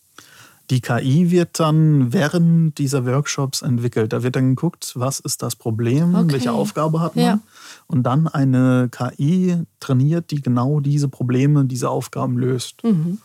Die 0.71 0.81
KI 0.83 1.31
wird 1.31 1.61
dann 1.61 2.13
während 2.13 2.77
dieser 2.77 3.07
Workshops 3.07 3.63
entwickelt. 3.63 4.13
Da 4.13 4.23
wird 4.23 4.37
dann 4.37 4.51
geguckt, 4.51 4.93
was 4.97 5.19
ist 5.19 5.43
das 5.43 5.57
Problem, 5.57 6.15
okay. 6.15 6.33
welche 6.33 6.53
Aufgabe 6.53 7.01
hat 7.01 7.17
man. 7.17 7.25
Ja. 7.25 7.41
Und 7.87 8.03
dann 8.03 8.29
eine 8.29 8.91
KI 8.91 9.63
trainiert, 9.81 10.31
die 10.31 10.43
genau 10.43 10.81
diese 10.81 11.09
Probleme, 11.09 11.65
diese 11.65 11.89
Aufgaben 11.89 12.37
löst. 12.37 12.85
Mhm. 12.85 13.19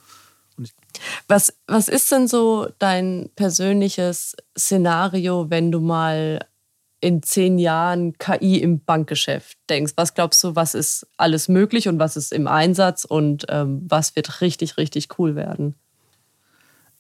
Was, 1.28 1.54
was 1.68 1.88
ist 1.88 2.12
denn 2.12 2.28
so 2.28 2.68
dein 2.80 3.30
persönliches 3.36 4.36
Szenario, 4.58 5.50
wenn 5.50 5.72
du 5.72 5.80
mal 5.80 6.46
in 7.02 7.22
zehn 7.22 7.58
Jahren 7.58 8.18
KI 8.18 8.60
im 8.60 8.80
Bankgeschäft 8.80 9.58
denkst? 9.70 9.94
Was 9.98 10.14
glaubst 10.14 10.42
du, 10.44 10.56
was 10.56 10.74
ist 10.74 11.06
alles 11.18 11.50
möglich 11.50 11.90
und 11.90 12.00
was 12.00 12.16
ist 12.16 12.32
im 12.32 12.48
Einsatz 12.48 13.04
und 13.04 13.46
ähm, 13.50 13.86
was 13.90 14.16
wird 14.16 14.40
richtig, 14.40 14.78
richtig 14.78 15.20
cool 15.20 15.36
werden? 15.36 15.76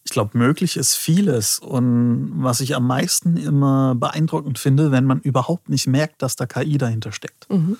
Ich 0.06 0.12
glaube, 0.12 0.38
möglich 0.38 0.76
ist 0.76 0.96
vieles. 0.96 1.60
Und 1.60 2.32
was 2.36 2.60
ich 2.60 2.76
am 2.76 2.88
meisten 2.88 3.38
immer 3.38 3.96
beeindruckend 3.96 4.60
finde, 4.60 4.92
wenn 4.92 5.06
man 5.06 5.22
überhaupt 5.22 5.70
nicht 5.70 5.88
merkt, 5.88 6.22
dass 6.22 6.36
da 6.36 6.46
KI 6.46 6.78
dahinter 6.78 7.12
steckt. 7.12 7.50
Mhm. 7.50 7.78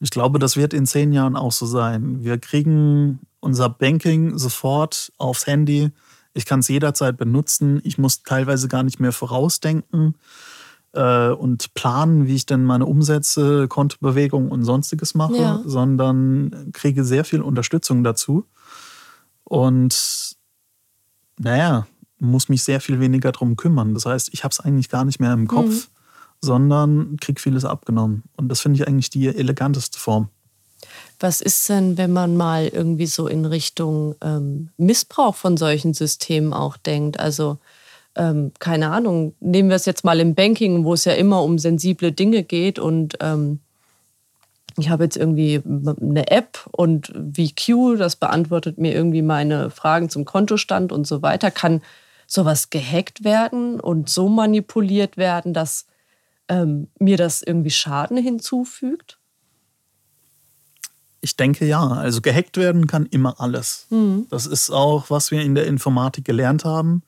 Ich 0.00 0.10
glaube, 0.10 0.38
das 0.38 0.56
wird 0.56 0.74
in 0.74 0.86
zehn 0.86 1.12
Jahren 1.12 1.36
auch 1.36 1.52
so 1.52 1.66
sein. 1.66 2.22
Wir 2.22 2.38
kriegen 2.38 3.20
unser 3.40 3.68
Banking 3.68 4.38
sofort 4.38 5.12
aufs 5.18 5.46
Handy. 5.46 5.90
Ich 6.34 6.44
kann 6.44 6.60
es 6.60 6.68
jederzeit 6.68 7.16
benutzen. 7.16 7.80
Ich 7.84 7.98
muss 7.98 8.22
teilweise 8.22 8.68
gar 8.68 8.82
nicht 8.82 9.00
mehr 9.00 9.12
vorausdenken 9.12 10.14
äh, 10.92 11.28
und 11.28 11.72
planen, 11.74 12.26
wie 12.26 12.34
ich 12.34 12.46
denn 12.46 12.64
meine 12.64 12.86
Umsätze, 12.86 13.68
Kontobewegungen 13.68 14.50
und 14.50 14.64
sonstiges 14.64 15.14
mache, 15.14 15.36
ja. 15.36 15.62
sondern 15.64 16.70
kriege 16.72 17.04
sehr 17.04 17.24
viel 17.24 17.40
Unterstützung 17.40 18.02
dazu. 18.02 18.46
Und 19.44 20.35
naja, 21.38 21.86
muss 22.18 22.48
mich 22.48 22.62
sehr 22.62 22.80
viel 22.80 23.00
weniger 23.00 23.32
darum 23.32 23.56
kümmern. 23.56 23.94
Das 23.94 24.06
heißt, 24.06 24.30
ich 24.32 24.44
habe 24.44 24.52
es 24.52 24.60
eigentlich 24.60 24.88
gar 24.88 25.04
nicht 25.04 25.20
mehr 25.20 25.32
im 25.32 25.46
Kopf, 25.46 25.66
mhm. 25.66 25.82
sondern 26.40 27.16
kriege 27.20 27.40
vieles 27.40 27.64
abgenommen. 27.64 28.24
Und 28.36 28.48
das 28.48 28.60
finde 28.60 28.80
ich 28.80 28.88
eigentlich 28.88 29.10
die 29.10 29.28
eleganteste 29.28 29.98
Form. 29.98 30.28
Was 31.18 31.40
ist 31.40 31.68
denn, 31.68 31.96
wenn 31.96 32.12
man 32.12 32.36
mal 32.36 32.68
irgendwie 32.68 33.06
so 33.06 33.26
in 33.26 33.44
Richtung 33.44 34.14
ähm, 34.22 34.70
Missbrauch 34.76 35.34
von 35.34 35.56
solchen 35.56 35.94
Systemen 35.94 36.52
auch 36.52 36.76
denkt? 36.76 37.18
Also 37.18 37.58
ähm, 38.14 38.52
keine 38.58 38.90
Ahnung, 38.90 39.34
nehmen 39.40 39.68
wir 39.68 39.76
es 39.76 39.86
jetzt 39.86 40.04
mal 40.04 40.20
im 40.20 40.34
Banking, 40.34 40.84
wo 40.84 40.94
es 40.94 41.04
ja 41.04 41.12
immer 41.12 41.42
um 41.42 41.58
sensible 41.58 42.12
Dinge 42.12 42.42
geht 42.42 42.78
und 42.78 43.16
ähm, 43.20 43.60
ich 44.78 44.90
habe 44.90 45.04
jetzt 45.04 45.16
irgendwie 45.16 45.62
eine 45.64 46.30
App 46.30 46.66
und 46.70 47.12
VQ, 47.34 47.98
das 47.98 48.16
beantwortet 48.16 48.78
mir 48.78 48.92
irgendwie 48.92 49.22
meine 49.22 49.70
Fragen 49.70 50.10
zum 50.10 50.24
Kontostand 50.24 50.92
und 50.92 51.06
so 51.06 51.22
weiter. 51.22 51.50
Kann 51.50 51.82
sowas 52.26 52.70
gehackt 52.70 53.24
werden 53.24 53.80
und 53.80 54.08
so 54.08 54.28
manipuliert 54.28 55.16
werden, 55.16 55.54
dass 55.54 55.86
ähm, 56.48 56.88
mir 56.98 57.16
das 57.16 57.42
irgendwie 57.42 57.70
Schaden 57.70 58.16
hinzufügt? 58.16 59.18
Ich 61.20 61.36
denke 61.36 61.64
ja. 61.66 61.88
Also 61.88 62.20
gehackt 62.20 62.56
werden 62.56 62.86
kann 62.86 63.06
immer 63.06 63.40
alles. 63.40 63.86
Mhm. 63.90 64.26
Das 64.30 64.46
ist 64.46 64.70
auch, 64.70 65.08
was 65.10 65.30
wir 65.30 65.40
in 65.40 65.54
der 65.54 65.66
Informatik 65.66 66.24
gelernt 66.24 66.64
haben 66.64 67.02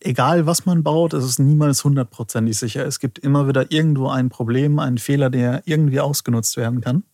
egal 0.00 0.46
was 0.46 0.66
man 0.66 0.82
baut, 0.82 1.12
es 1.12 1.24
ist 1.24 1.38
niemals 1.38 1.84
hundertprozentig 1.84 2.56
sicher. 2.56 2.86
Es 2.86 3.00
gibt 3.00 3.18
immer 3.18 3.48
wieder 3.48 3.70
irgendwo 3.70 4.08
ein 4.08 4.28
Problem, 4.28 4.78
einen 4.78 4.98
Fehler, 4.98 5.30
der 5.30 5.62
irgendwie 5.64 6.00
ausgenutzt 6.00 6.56
werden 6.56 6.80
kann. 6.80 7.04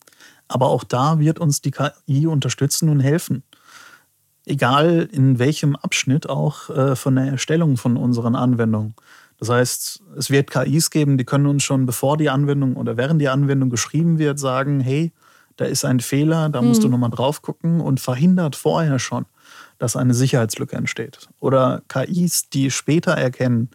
Aber 0.49 0.69
auch 0.69 0.85
da 0.85 1.19
wird 1.19 1.39
uns 1.39 1.63
die 1.63 1.71
KI 1.71 2.27
unterstützen 2.27 2.89
und 2.89 3.01
helfen. 3.01 3.43
Egal 4.45 5.09
in 5.11 5.39
welchem 5.39 5.75
Abschnitt 5.75 6.29
auch 6.29 6.69
äh, 6.69 6.97
von 6.97 7.17
der 7.17 7.27
Erstellung 7.27 7.79
von 7.79 7.97
unseren 7.97 8.37
Anwendungen. 8.37 8.95
Das 9.39 9.49
heißt, 9.49 10.03
es 10.17 10.31
wird 10.31 10.51
KIs 10.51 10.91
geben, 10.91 11.19
die 11.19 11.25
können 11.25 11.47
uns 11.47 11.63
schon 11.63 11.87
bevor 11.87 12.17
die 12.17 12.31
Anwendung 12.31 12.77
oder 12.77 12.97
während 12.97 13.21
die 13.21 13.29
Anwendung 13.29 13.71
geschrieben 13.71 14.19
wird, 14.19 14.39
sagen, 14.39 14.81
hey, 14.81 15.13
da 15.57 15.65
ist 15.65 15.85
ein 15.85 16.01
Fehler, 16.01 16.49
da 16.51 16.63
musst 16.63 16.81
mhm. 16.81 16.87
du 16.87 16.91
nochmal 16.91 17.11
drauf 17.11 17.43
gucken 17.43 17.81
und 17.81 18.01
verhindert 18.01 18.55
vorher 18.55 18.99
schon, 18.99 19.25
dass 19.79 19.97
eine 19.97 20.15
Sicherheitslücke 20.15 20.77
entsteht. 20.77 21.29
Oder 21.41 21.83
KIs, 21.89 22.49
die 22.51 22.71
später 22.71 23.13
erkennen, 23.13 23.71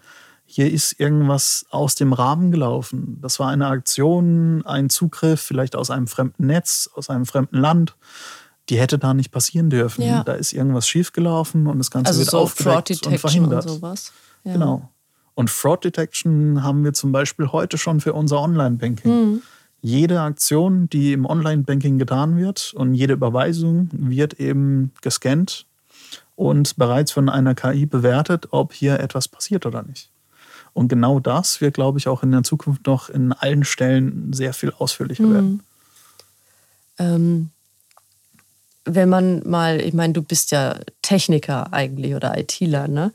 hier 0.51 0.71
ist 0.71 0.99
irgendwas 0.99 1.67
aus 1.69 1.93
dem 1.93 2.11
Rahmen 2.11 2.51
gelaufen. 2.51 3.19
Das 3.21 3.39
war 3.39 3.49
eine 3.49 3.67
Aktion, 3.67 4.65
ein 4.65 4.89
Zugriff 4.89 5.39
vielleicht 5.41 5.75
aus 5.75 5.91
einem 5.91 6.07
fremden 6.07 6.47
Netz, 6.47 6.89
aus 6.95 7.11
einem 7.11 7.27
fremden 7.27 7.57
Land. 7.57 7.95
Die 8.67 8.79
hätte 8.79 8.97
da 8.97 9.13
nicht 9.13 9.29
passieren 9.29 9.69
dürfen. 9.69 10.01
Ja. 10.01 10.23
Da 10.23 10.33
ist 10.33 10.53
irgendwas 10.53 10.87
schiefgelaufen 10.87 11.67
und 11.67 11.77
das 11.77 11.91
Ganze 11.91 12.09
also 12.09 12.21
wird 12.21 12.31
so 12.31 12.39
aufgedeckt 12.39 13.05
und 13.05 13.19
verhindert. 13.19 13.67
Und 13.67 13.73
sowas. 13.73 14.11
Ja. 14.43 14.53
Genau. 14.53 14.89
Und 15.35 15.51
Fraud 15.51 15.85
Detection 15.85 16.63
haben 16.63 16.83
wir 16.83 16.93
zum 16.93 17.11
Beispiel 17.11 17.49
heute 17.49 17.77
schon 17.77 18.01
für 18.01 18.13
unser 18.13 18.41
Online-Banking. 18.41 19.11
Mhm. 19.11 19.41
Jede 19.81 20.19
Aktion, 20.19 20.89
die 20.89 21.13
im 21.13 21.27
Online-Banking 21.27 21.99
getan 21.99 22.37
wird 22.37 22.73
und 22.75 22.95
jede 22.95 23.13
Überweisung 23.13 23.89
wird 23.91 24.33
eben 24.33 24.93
gescannt 25.01 25.67
und 26.39 26.77
bereits 26.77 27.11
von 27.11 27.27
einer 27.27 27.53
KI 27.53 27.85
bewertet, 27.85 28.47
ob 28.51 28.71
hier 28.71 29.01
etwas 29.01 29.27
passiert 29.27 29.65
oder 29.65 29.83
nicht. 29.83 30.09
Und 30.71 30.87
genau 30.87 31.19
das 31.19 31.59
wird, 31.59 31.73
glaube 31.73 31.99
ich, 31.99 32.07
auch 32.07 32.23
in 32.23 32.31
der 32.31 32.43
Zukunft 32.43 32.87
noch 32.87 33.09
in 33.09 33.33
allen 33.33 33.65
Stellen 33.65 34.31
sehr 34.31 34.53
viel 34.53 34.71
ausführlicher 34.71 35.23
mhm. 35.23 35.33
werden. 35.33 35.63
Ähm, 36.97 37.49
wenn 38.85 39.09
man 39.09 39.41
mal, 39.49 39.81
ich 39.81 39.93
meine, 39.93 40.13
du 40.13 40.21
bist 40.21 40.51
ja 40.51 40.79
Techniker 41.01 41.73
eigentlich 41.73 42.15
oder 42.15 42.37
ITler, 42.37 42.87
ne? 42.87 43.11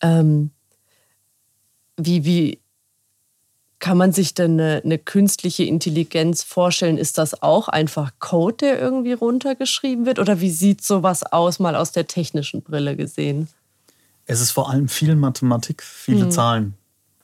Ähm, 0.00 0.52
wie, 1.96 2.24
wie, 2.24 2.60
kann 3.80 3.96
man 3.96 4.12
sich 4.12 4.34
denn 4.34 4.60
eine, 4.60 4.82
eine, 4.84 4.98
künstliche 4.98 5.64
Intelligenz 5.64 6.42
vorstellen? 6.42 6.98
Ist 6.98 7.18
das 7.18 7.42
auch 7.42 7.68
einfach 7.68 8.12
Code, 8.18 8.56
der 8.60 8.78
irgendwie 8.78 9.14
runtergeschrieben 9.14 10.06
wird? 10.06 10.18
Oder 10.18 10.40
wie 10.40 10.50
sieht 10.50 10.84
sowas 10.84 11.22
aus, 11.24 11.58
mal 11.58 11.74
aus 11.74 11.90
der 11.90 12.06
technischen 12.06 12.62
Brille 12.62 12.94
gesehen? 12.94 13.48
Es 14.26 14.40
ist 14.40 14.52
vor 14.52 14.70
allem 14.70 14.88
viel 14.88 15.16
Mathematik, 15.16 15.82
viele 15.82 16.24
hm. 16.24 16.30
Zahlen. 16.30 16.74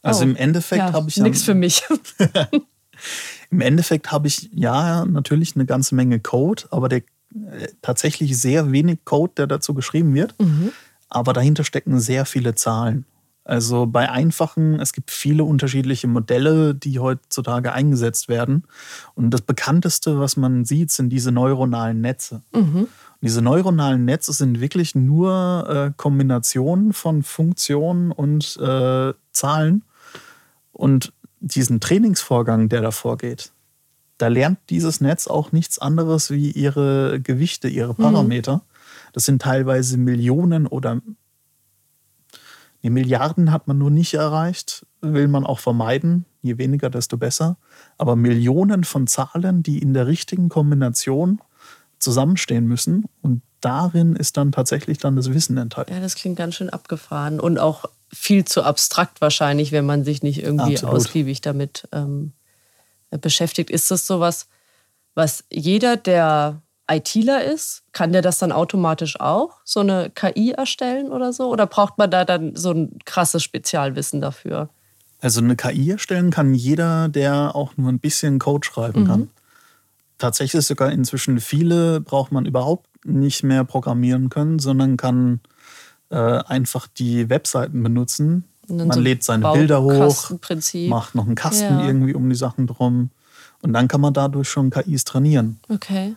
Also 0.03 0.21
oh, 0.21 0.29
im 0.29 0.37
Endeffekt 0.37 0.81
ja, 0.81 0.93
habe 0.93 1.09
ich. 1.09 1.17
Nichts 1.19 1.43
für 1.43 1.55
mich. 1.55 1.85
Im 3.51 3.61
Endeffekt 3.61 4.11
habe 4.11 4.27
ich 4.27 4.51
ja 4.53 5.05
natürlich 5.05 5.55
eine 5.55 5.67
ganze 5.67 5.95
Menge 5.95 6.19
Code, 6.19 6.65
aber 6.71 6.89
der 6.89 6.99
äh, 6.99 7.69
tatsächlich 7.83 8.39
sehr 8.39 8.73
wenig 8.73 9.05
Code, 9.05 9.35
der 9.37 9.47
dazu 9.47 9.75
geschrieben 9.75 10.15
wird. 10.15 10.35
Mhm. 10.41 10.73
Aber 11.09 11.33
dahinter 11.33 11.65
stecken 11.65 12.01
sehr 12.01 12.25
viele 12.25 12.55
Zahlen. 12.55 13.05
Also 13.47 13.87
bei 13.87 14.11
einfachen, 14.11 14.81
es 14.81 14.93
gibt 14.93 15.13
viele 15.13 15.45
unterschiedliche 15.45 16.09
Modelle, 16.09 16.75
die 16.75 16.99
heutzutage 16.99 17.73
eingesetzt 17.73 18.29
werden. 18.29 18.65
Und 19.15 19.31
das 19.31 19.41
bekannteste, 19.41 20.19
was 20.19 20.37
man 20.37 20.65
sieht, 20.65 20.91
sind 20.91 21.11
diese 21.11 21.31
neuronalen 21.31 22.01
Netze. 22.01 22.43
Mhm. 22.53 22.89
Diese 23.21 23.43
neuronalen 23.43 24.05
Netze 24.05 24.33
sind 24.33 24.61
wirklich 24.61 24.97
nur 24.97 25.67
äh, 25.69 25.93
Kombinationen 25.97 26.93
von 26.93 27.23
Funktionen 27.23 28.11
und 28.11 28.57
äh, 28.57 29.15
Zahlen. 29.31 29.85
Und 30.73 31.13
diesen 31.39 31.79
Trainingsvorgang, 31.79 32.69
der 32.69 32.83
davor 32.83 33.17
geht, 33.17 33.53
da 34.19 34.27
lernt 34.27 34.59
dieses 34.71 35.01
Netz 35.01 35.29
auch 35.29 35.53
nichts 35.53 35.79
anderes 35.79 36.33
wie 36.33 36.51
ihre 36.51 37.21
Gewichte, 37.21 37.69
ihre 37.69 37.93
mhm. 37.93 38.03
Parameter. 38.03 38.57
Mhm. 38.57 38.61
Das 39.13 39.25
sind 39.25 39.41
teilweise 39.41 39.99
Millionen 39.99 40.67
oder 40.67 41.01
die 42.83 42.91
Milliarden 42.91 43.53
hat 43.53 43.67
man 43.69 43.79
nur 43.79 43.91
nicht 43.91 44.15
erreicht, 44.15 44.87
will 45.01 45.29
man 45.29 45.45
auch 45.45 45.59
vermeiden. 45.59 46.25
Je 46.43 46.59
weniger, 46.59 46.91
desto 46.91 47.17
besser. 47.17 47.57
Aber 47.99 48.17
Millionen 48.17 48.85
von 48.85 49.07
Zahlen, 49.07 49.63
die 49.63 49.79
in 49.79 49.95
der 49.95 50.07
richtigen 50.07 50.49
Kombination 50.49 51.41
zusammenstehen 51.99 52.67
müssen. 52.67 53.07
Und 53.23 53.43
darin 53.61 54.15
ist 54.15 54.37
dann 54.37 54.53
tatsächlich 54.53 54.99
dann 54.99 55.17
das 55.17 55.33
Wissen 55.33 55.57
enthalten. 55.57 55.93
Ja, 55.93 56.01
das 56.01 56.15
klingt 56.15 56.37
ganz 56.37 56.55
schön 56.55 56.71
abgefahren 56.71 57.41
und 57.41 57.59
auch 57.59 57.87
viel 58.13 58.45
zu 58.45 58.63
abstrakt 58.63 59.21
wahrscheinlich, 59.21 59.73
wenn 59.73 59.87
man 59.87 60.05
sich 60.05 60.23
nicht 60.23 60.43
irgendwie 60.43 60.75
Absolut. 60.75 60.95
ausgiebig 60.95 61.41
damit 61.41 61.89
ähm, 61.93 62.33
beschäftigt. 63.11 63.71
Ist 63.71 63.91
das 63.91 64.07
sowas, 64.07 64.47
was 65.15 65.45
jeder, 65.51 65.97
der 65.97 66.63
ITler 66.91 67.45
ist, 67.45 67.83
kann 67.93 68.13
der 68.13 68.23
das 68.23 68.39
dann 68.39 68.53
automatisch 68.53 69.21
auch, 69.21 69.59
so 69.65 69.81
eine 69.81 70.11
KI 70.11 70.53
erstellen 70.53 71.11
oder 71.11 71.33
so? 71.33 71.51
Oder 71.51 71.67
braucht 71.67 71.99
man 71.99 72.11
da 72.11 72.25
dann 72.25 72.55
so 72.55 72.71
ein 72.71 72.99
krasses 73.05 73.43
Spezialwissen 73.43 74.21
dafür? 74.21 74.69
Also 75.21 75.41
eine 75.41 75.57
KI 75.57 75.91
erstellen 75.91 76.31
kann 76.31 76.55
jeder, 76.55 77.09
der 77.09 77.57
auch 77.57 77.77
nur 77.77 77.91
ein 77.91 77.99
bisschen 77.99 78.39
Code 78.39 78.67
schreiben 78.67 79.03
mhm. 79.03 79.07
kann. 79.07 79.31
Tatsächlich 80.19 80.61
ist 80.61 80.69
sogar 80.69 80.93
inzwischen 80.93 81.41
viele, 81.41 82.01
braucht 82.01 82.33
man 82.33 82.47
überhaupt 82.47 82.89
nicht 83.05 83.43
mehr 83.43 83.65
programmieren 83.65 84.31
können, 84.31 84.59
sondern 84.59 84.97
kann 84.97 85.41
äh, 86.11 86.17
einfach 86.17 86.87
die 86.87 87.29
Webseiten 87.29 87.83
benutzen. 87.83 88.45
Man 88.69 88.91
so 88.91 89.01
lädt 89.01 89.23
seine 89.23 89.53
Bilder 89.53 89.83
hoch, 89.83 90.31
macht 90.89 91.15
noch 91.15 91.27
einen 91.27 91.35
Kasten 91.35 91.79
ja. 91.81 91.87
irgendwie 91.87 92.15
um 92.15 92.29
die 92.29 92.37
Sachen 92.37 92.67
drum. 92.67 93.11
Und 93.63 93.73
dann 93.73 93.89
kann 93.89 94.01
man 94.01 94.13
dadurch 94.13 94.49
schon 94.49 94.71
KIs 94.71 95.05
trainieren. 95.05 95.59
Okay. 95.69 96.15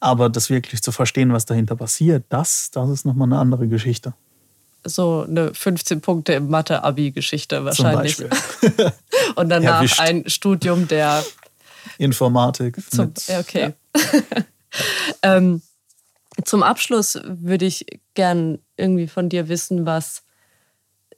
Aber 0.00 0.30
das 0.30 0.48
wirklich 0.48 0.82
zu 0.82 0.92
verstehen, 0.92 1.32
was 1.32 1.44
dahinter 1.44 1.76
passiert, 1.76 2.24
das, 2.30 2.70
das 2.70 2.88
ist 2.88 3.04
nochmal 3.04 3.28
eine 3.28 3.38
andere 3.38 3.68
Geschichte. 3.68 4.14
So 4.82 5.26
eine 5.28 5.52
15 5.52 6.00
Punkte 6.00 6.32
im 6.32 6.48
Mathe-Abi-Geschichte 6.48 7.64
wahrscheinlich. 7.66 8.16
Zum 8.16 8.28
Beispiel. 8.28 8.92
Und 9.36 9.50
danach 9.50 9.76
Erwischt. 9.76 10.00
ein 10.00 10.28
Studium 10.28 10.88
der 10.88 11.22
Informatik. 11.98 12.78
Zum, 12.90 13.06
mit, 13.06 13.24
okay. 13.38 13.74
Ja. 13.94 14.20
ähm, 15.22 15.60
zum 16.44 16.62
Abschluss 16.62 17.18
würde 17.24 17.66
ich 17.66 17.84
gern 18.14 18.58
irgendwie 18.78 19.06
von 19.06 19.28
dir 19.28 19.48
wissen, 19.48 19.84
was 19.84 20.22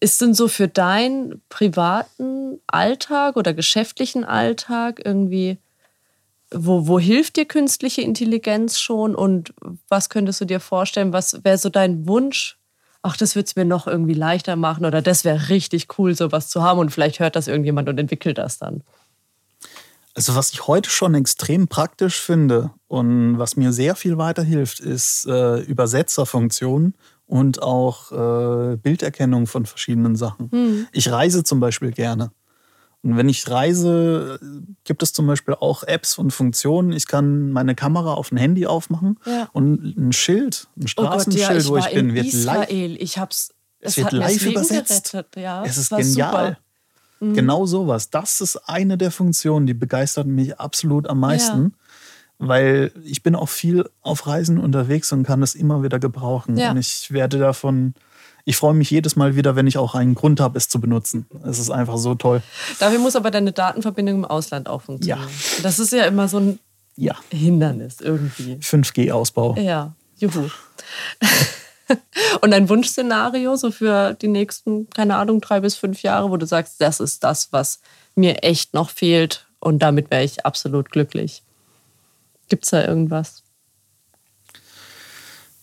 ist 0.01 0.21
denn 0.21 0.35
so 0.35 0.49
für 0.49 0.67
deinen 0.67 1.41
privaten 1.49 2.59
Alltag 2.67 3.37
oder 3.37 3.55
geschäftlichen 3.55 4.25
Alltag 4.25 5.01
irgendwie 5.05 5.59
wo, 6.55 6.87
wo 6.87 6.99
hilft 6.99 7.37
dir 7.37 7.45
künstliche 7.45 8.03
Intelligenz 8.03 8.79
schon 8.79 9.15
und 9.15 9.55
was 9.89 10.09
könntest 10.09 10.41
du 10.41 10.45
dir 10.45 10.61
vorstellen, 10.61 11.13
was 11.13 11.45
wäre 11.45 11.59
so 11.59 11.69
dein 11.69 12.07
Wunsch 12.07 12.59
ach, 13.03 13.17
das 13.17 13.35
würde 13.35 13.47
es 13.47 13.57
mir 13.57 13.65
noch 13.65 13.87
irgendwie 13.87 14.15
leichter 14.15 14.57
machen 14.57 14.87
oder 14.87 15.03
das 15.03 15.25
wäre 15.25 15.49
richtig 15.49 15.99
cool, 15.99 16.15
sowas 16.15 16.49
zu 16.49 16.63
haben 16.63 16.79
und 16.79 16.91
vielleicht 16.91 17.21
hört 17.21 17.37
das 17.37 17.49
irgendjemand 17.49 17.89
und 17.89 17.99
entwickelt 17.99 18.39
das 18.39 18.59
dann? 18.59 18.83
Also 20.15 20.35
was 20.35 20.53
ich 20.53 20.67
heute 20.67 20.91
schon 20.91 21.15
extrem 21.15 21.69
praktisch 21.69 22.21
finde 22.21 22.71
und 22.87 23.39
was 23.39 23.57
mir 23.57 23.73
sehr 23.73 23.97
viel 23.97 24.19
weiterhilft, 24.19 24.79
ist 24.79 25.27
äh, 25.27 25.61
Übersetzerfunktionen 25.61 26.95
und 27.27 27.63
auch 27.63 28.13
äh, 28.13 28.77
Bilderkennung 28.77 29.47
von 29.47 29.65
verschiedenen 29.65 30.17
Sachen. 30.17 30.51
Hm. 30.51 30.87
Ich 30.93 31.11
reise 31.11 31.45
zum 31.45 31.61
Beispiel 31.61 31.93
gerne. 31.93 32.31
Und 33.05 33.17
wenn 33.17 33.29
ich 33.29 33.51
reise, 33.51 34.39
gibt 34.85 35.03
es 35.03 35.13
zum 35.13 35.27
Beispiel 35.27 35.55
auch 35.55 35.83
Apps 35.83 36.19
und 36.19 36.31
Funktionen. 36.31 36.93
Ich 36.93 37.09
kann 37.09 37.51
meine 37.51 37.75
Kamera 37.75 38.15
auf 38.15 38.31
ein 38.31 38.37
Handy 38.37 38.67
aufmachen 38.67 39.19
Ja. 39.27 39.49
und 39.53 39.97
ein 39.97 40.13
Schild, 40.13 40.69
ein 40.77 40.83
Oh 40.83 40.83
Gott, 40.83 40.91
Straßenschild, 40.91 41.51
ja, 41.51 41.57
ich 41.57 41.69
wo 41.69 41.77
ich 41.79 41.87
bin, 41.91 42.11
in 42.11 42.15
wird 42.15 42.33
live 42.33 42.63
Israel. 42.63 42.97
Ich 43.01 43.19
hab's. 43.19 43.51
Es 43.81 43.93
Es 43.93 44.05
wird 44.05 44.13
live 44.13 44.47
übersetzt. 44.47 45.17
Ja, 45.37 45.65
Es 45.65 45.77
ist 45.79 45.91
genial. 45.91 46.05
Super. 46.11 46.57
Mhm. 47.19 47.35
Genau 47.35 47.67
sowas. 47.67 48.11
Das 48.11 48.41
ist 48.41 48.57
eine 48.69 48.97
der 48.97 49.11
Funktionen, 49.11 49.67
die 49.67 49.75
begeistert 49.75 50.29
mich 50.29 50.59
absolut 50.61 51.09
am 51.09 51.19
meisten. 51.21 51.75
Weil 52.39 52.93
ich 53.05 53.23
bin 53.23 53.37
auch 53.37 53.49
viel 53.49 53.89
auf 54.01 54.27
Reisen 54.27 54.59
unterwegs 54.59 55.13
und 55.13 55.23
kann 55.25 55.41
das 55.41 55.55
immer 55.55 55.83
wieder 55.85 56.01
gebrauchen. 56.01 56.57
Und 56.59 56.77
ich 56.77 57.13
werde 57.13 57.39
davon, 57.39 57.95
ich 58.45 58.57
freue 58.57 58.75
mich 58.75 58.91
jedes 58.91 59.17
Mal 59.17 59.37
wieder, 59.37 59.57
wenn 59.57 59.67
ich 59.67 59.79
auch 59.79 59.95
einen 59.95 60.15
Grund 60.15 60.41
habe, 60.41 60.59
es 60.59 60.69
zu 60.69 60.81
benutzen. 60.81 61.27
Es 61.45 61.59
ist 61.59 61.71
einfach 61.71 61.97
so 61.97 62.15
toll. 62.15 62.43
Dafür 62.79 62.99
muss 62.99 63.17
aber 63.17 63.31
deine 63.31 63.53
Datenverbindung 63.53 64.17
im 64.17 64.25
Ausland 64.25 64.69
auch 64.69 64.83
funktionieren. 64.83 65.29
Das 65.63 65.79
ist 65.79 65.93
ja 65.93 66.05
immer 66.05 66.29
so 66.29 66.39
ein 66.39 66.59
Ja, 66.97 67.17
Hindernis 67.31 68.01
irgendwie. 68.01 68.57
5G-Ausbau. 68.57 69.57
Ja, 69.59 69.95
juhu. 70.17 70.49
Und 72.41 72.55
ein 72.55 72.69
Wunschszenario 72.69 73.57
so 73.57 73.71
für 73.71 74.15
die 74.15 74.29
nächsten, 74.29 74.89
keine 74.91 75.17
Ahnung, 75.17 75.41
drei 75.41 75.61
bis 75.61 75.75
fünf 75.75 76.03
Jahre, 76.03 76.31
wo 76.31 76.37
du 76.37 76.47
sagst, 76.47 76.81
das 76.81 77.01
ist 77.01 77.23
das, 77.23 77.53
was 77.53 77.81
mir 78.15 78.43
echt 78.43 78.73
noch 78.75 78.91
fehlt 78.91 79.47
und 79.61 79.81
damit 79.81 80.11
wäre 80.11 80.25
ich 80.25 80.47
absolut 80.47 80.91
glücklich. 80.91 81.43
Gibt 82.49 82.65
es 82.65 82.71
da 82.71 82.85
irgendwas? 82.85 83.43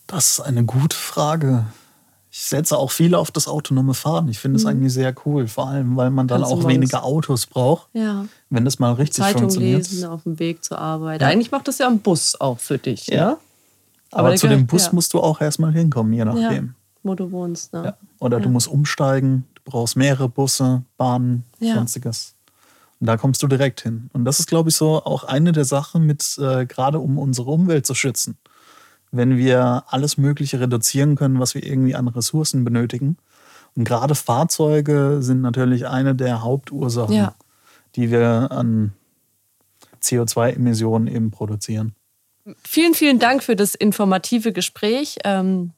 Das 0.07 0.31
ist 0.33 0.39
eine 0.41 0.63
gute 0.65 0.95
Frage. 0.95 1.65
Ich 2.41 2.45
setze 2.45 2.77
auch 2.77 2.89
viel 2.91 3.15
auf 3.15 3.31
das 3.31 3.49
autonome 3.49 3.93
Fahren. 3.93 4.29
Ich 4.29 4.39
finde 4.39 4.55
es 4.55 4.65
eigentlich 4.65 4.93
sehr 4.93 5.13
cool, 5.25 5.45
vor 5.49 5.67
allem, 5.67 5.97
weil 5.97 6.09
man 6.09 6.25
dann 6.25 6.39
Mhm. 6.39 6.45
Du 6.45 6.49
auch 6.51 6.67
weniger 6.69 7.03
Autos 7.03 7.45
braucht, 7.45 7.89
Ja. 7.91 8.27
wenn 8.49 8.63
das 8.63 8.79
mal 8.79 8.93
richtig 8.93 9.25
Zeitung 9.25 9.41
funktioniert. 9.41 9.79
lesen 9.89 10.07
auf 10.07 10.23
dem 10.23 10.39
Weg 10.39 10.63
zur 10.63 10.79
Arbeit. 10.79 11.19
Ja. 11.21 11.27
Eigentlich 11.27 11.51
macht 11.51 11.67
das 11.67 11.79
ja 11.79 11.87
ein 11.89 11.99
Bus 11.99 12.39
auch 12.39 12.57
für 12.57 12.77
dich. 12.77 13.07
Ja. 13.07 13.31
Ne? 13.31 13.37
Aber, 14.11 14.29
der 14.29 14.37
zu 14.37 14.47
dem 14.47 14.67
Bus 14.67 14.85
ja. 14.85 14.91
musst 14.93 15.13
du 15.13 15.19
auch 15.19 15.41
erstmal 15.41 15.73
hinkommen, 15.73 16.13
je 16.13 16.23
nachdem. 16.23 16.75
wo 17.03 17.13
du 17.13 17.29
wohnst. 17.29 17.73
Ne? 17.73 17.93
Oder 18.19 18.39
du 18.39 18.47
musst 18.47 18.69
umsteigen, 18.69 19.45
du 19.55 19.61
brauchst 19.71 19.97
mehrere 19.97 20.29
Busse, 20.29 20.83
Bahnen, 20.95 21.43
sonstiges. 21.59 22.35
Und 23.01 23.07
da 23.07 23.17
kommst 23.17 23.43
du 23.43 23.47
direkt 23.47 23.81
hin. 23.81 24.09
Und 24.13 24.23
das 24.23 24.39
ist, 24.39 24.47
glaube 24.47 24.69
ich, 24.69 24.77
so 24.77 25.03
auch 25.03 25.25
eine 25.25 25.51
der 25.51 25.65
Sachen 25.65 26.05
mit, 26.05 26.37
äh, 26.37 26.65
gerade 26.65 26.99
um 26.99 27.17
unsere 27.17 27.51
Umwelt 27.51 27.85
zu 27.85 27.95
schützen. 27.95 28.37
Wenn 29.11 29.37
wir 29.37 29.83
alles 29.87 30.17
Mögliche 30.17 30.59
reduzieren 30.59 31.15
können, 31.15 31.39
was 31.39 31.55
wir 31.55 31.65
irgendwie 31.65 31.95
an 31.95 32.07
Ressourcen 32.07 32.63
benötigen. 32.63 33.17
Und 33.75 33.83
gerade 33.85 34.13
Fahrzeuge 34.15 35.17
sind 35.21 35.41
natürlich 35.41 35.87
eine 35.87 36.15
der 36.15 36.43
Hauptursachen, 36.43 37.15
Ja. 37.15 37.33
die 37.95 38.11
wir 38.11 38.51
an 38.51 38.93
CO2-Emissionen 40.01 41.07
eben 41.07 41.31
produzieren. 41.31 41.93
Vielen, 42.63 42.93
vielen 42.93 43.19
Dank 43.19 43.43
für 43.43 43.55
das 43.55 43.75
informative 43.75 44.53
Gespräch. 44.53 45.17
Ähm, 45.23 45.71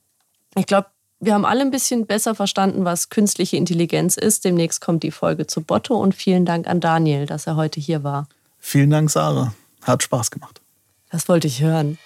ich 0.55 0.65
glaube, 0.67 0.87
wir 1.19 1.33
haben 1.33 1.45
alle 1.45 1.61
ein 1.61 1.71
bisschen 1.71 2.05
besser 2.07 2.33
verstanden, 2.33 2.85
was 2.85 3.09
künstliche 3.09 3.57
Intelligenz 3.57 4.17
ist. 4.17 4.45
Demnächst 4.45 4.81
kommt 4.81 5.03
die 5.03 5.11
Folge 5.11 5.47
zu 5.47 5.61
Botto 5.61 5.95
und 5.95 6.15
vielen 6.15 6.45
Dank 6.45 6.67
an 6.67 6.79
Daniel, 6.79 7.25
dass 7.25 7.45
er 7.47 7.55
heute 7.55 7.79
hier 7.79 8.03
war. 8.03 8.27
Vielen 8.59 8.89
Dank, 8.89 9.09
Sarah. 9.11 9.53
Hat 9.83 10.03
Spaß 10.03 10.31
gemacht. 10.31 10.61
Das 11.09 11.27
wollte 11.27 11.47
ich 11.47 11.61
hören. 11.61 11.97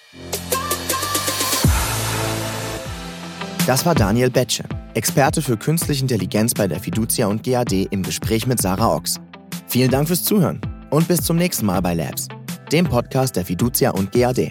Das 3.66 3.84
war 3.84 3.96
Daniel 3.96 4.30
Betsche, 4.30 4.62
Experte 4.94 5.42
für 5.42 5.56
künstliche 5.56 6.02
Intelligenz 6.02 6.54
bei 6.54 6.68
der 6.68 6.78
Fiducia 6.78 7.26
und 7.26 7.42
GAD 7.42 7.88
im 7.90 8.04
Gespräch 8.04 8.46
mit 8.46 8.62
Sarah 8.62 8.94
Ochs. 8.94 9.16
Vielen 9.66 9.90
Dank 9.90 10.06
fürs 10.06 10.22
Zuhören 10.22 10.60
und 10.90 11.08
bis 11.08 11.20
zum 11.20 11.36
nächsten 11.36 11.66
Mal 11.66 11.82
bei 11.82 11.94
Labs, 11.94 12.28
dem 12.70 12.86
Podcast 12.86 13.34
der 13.34 13.44
Fiducia 13.44 13.90
und 13.90 14.12
GAD. 14.12 14.50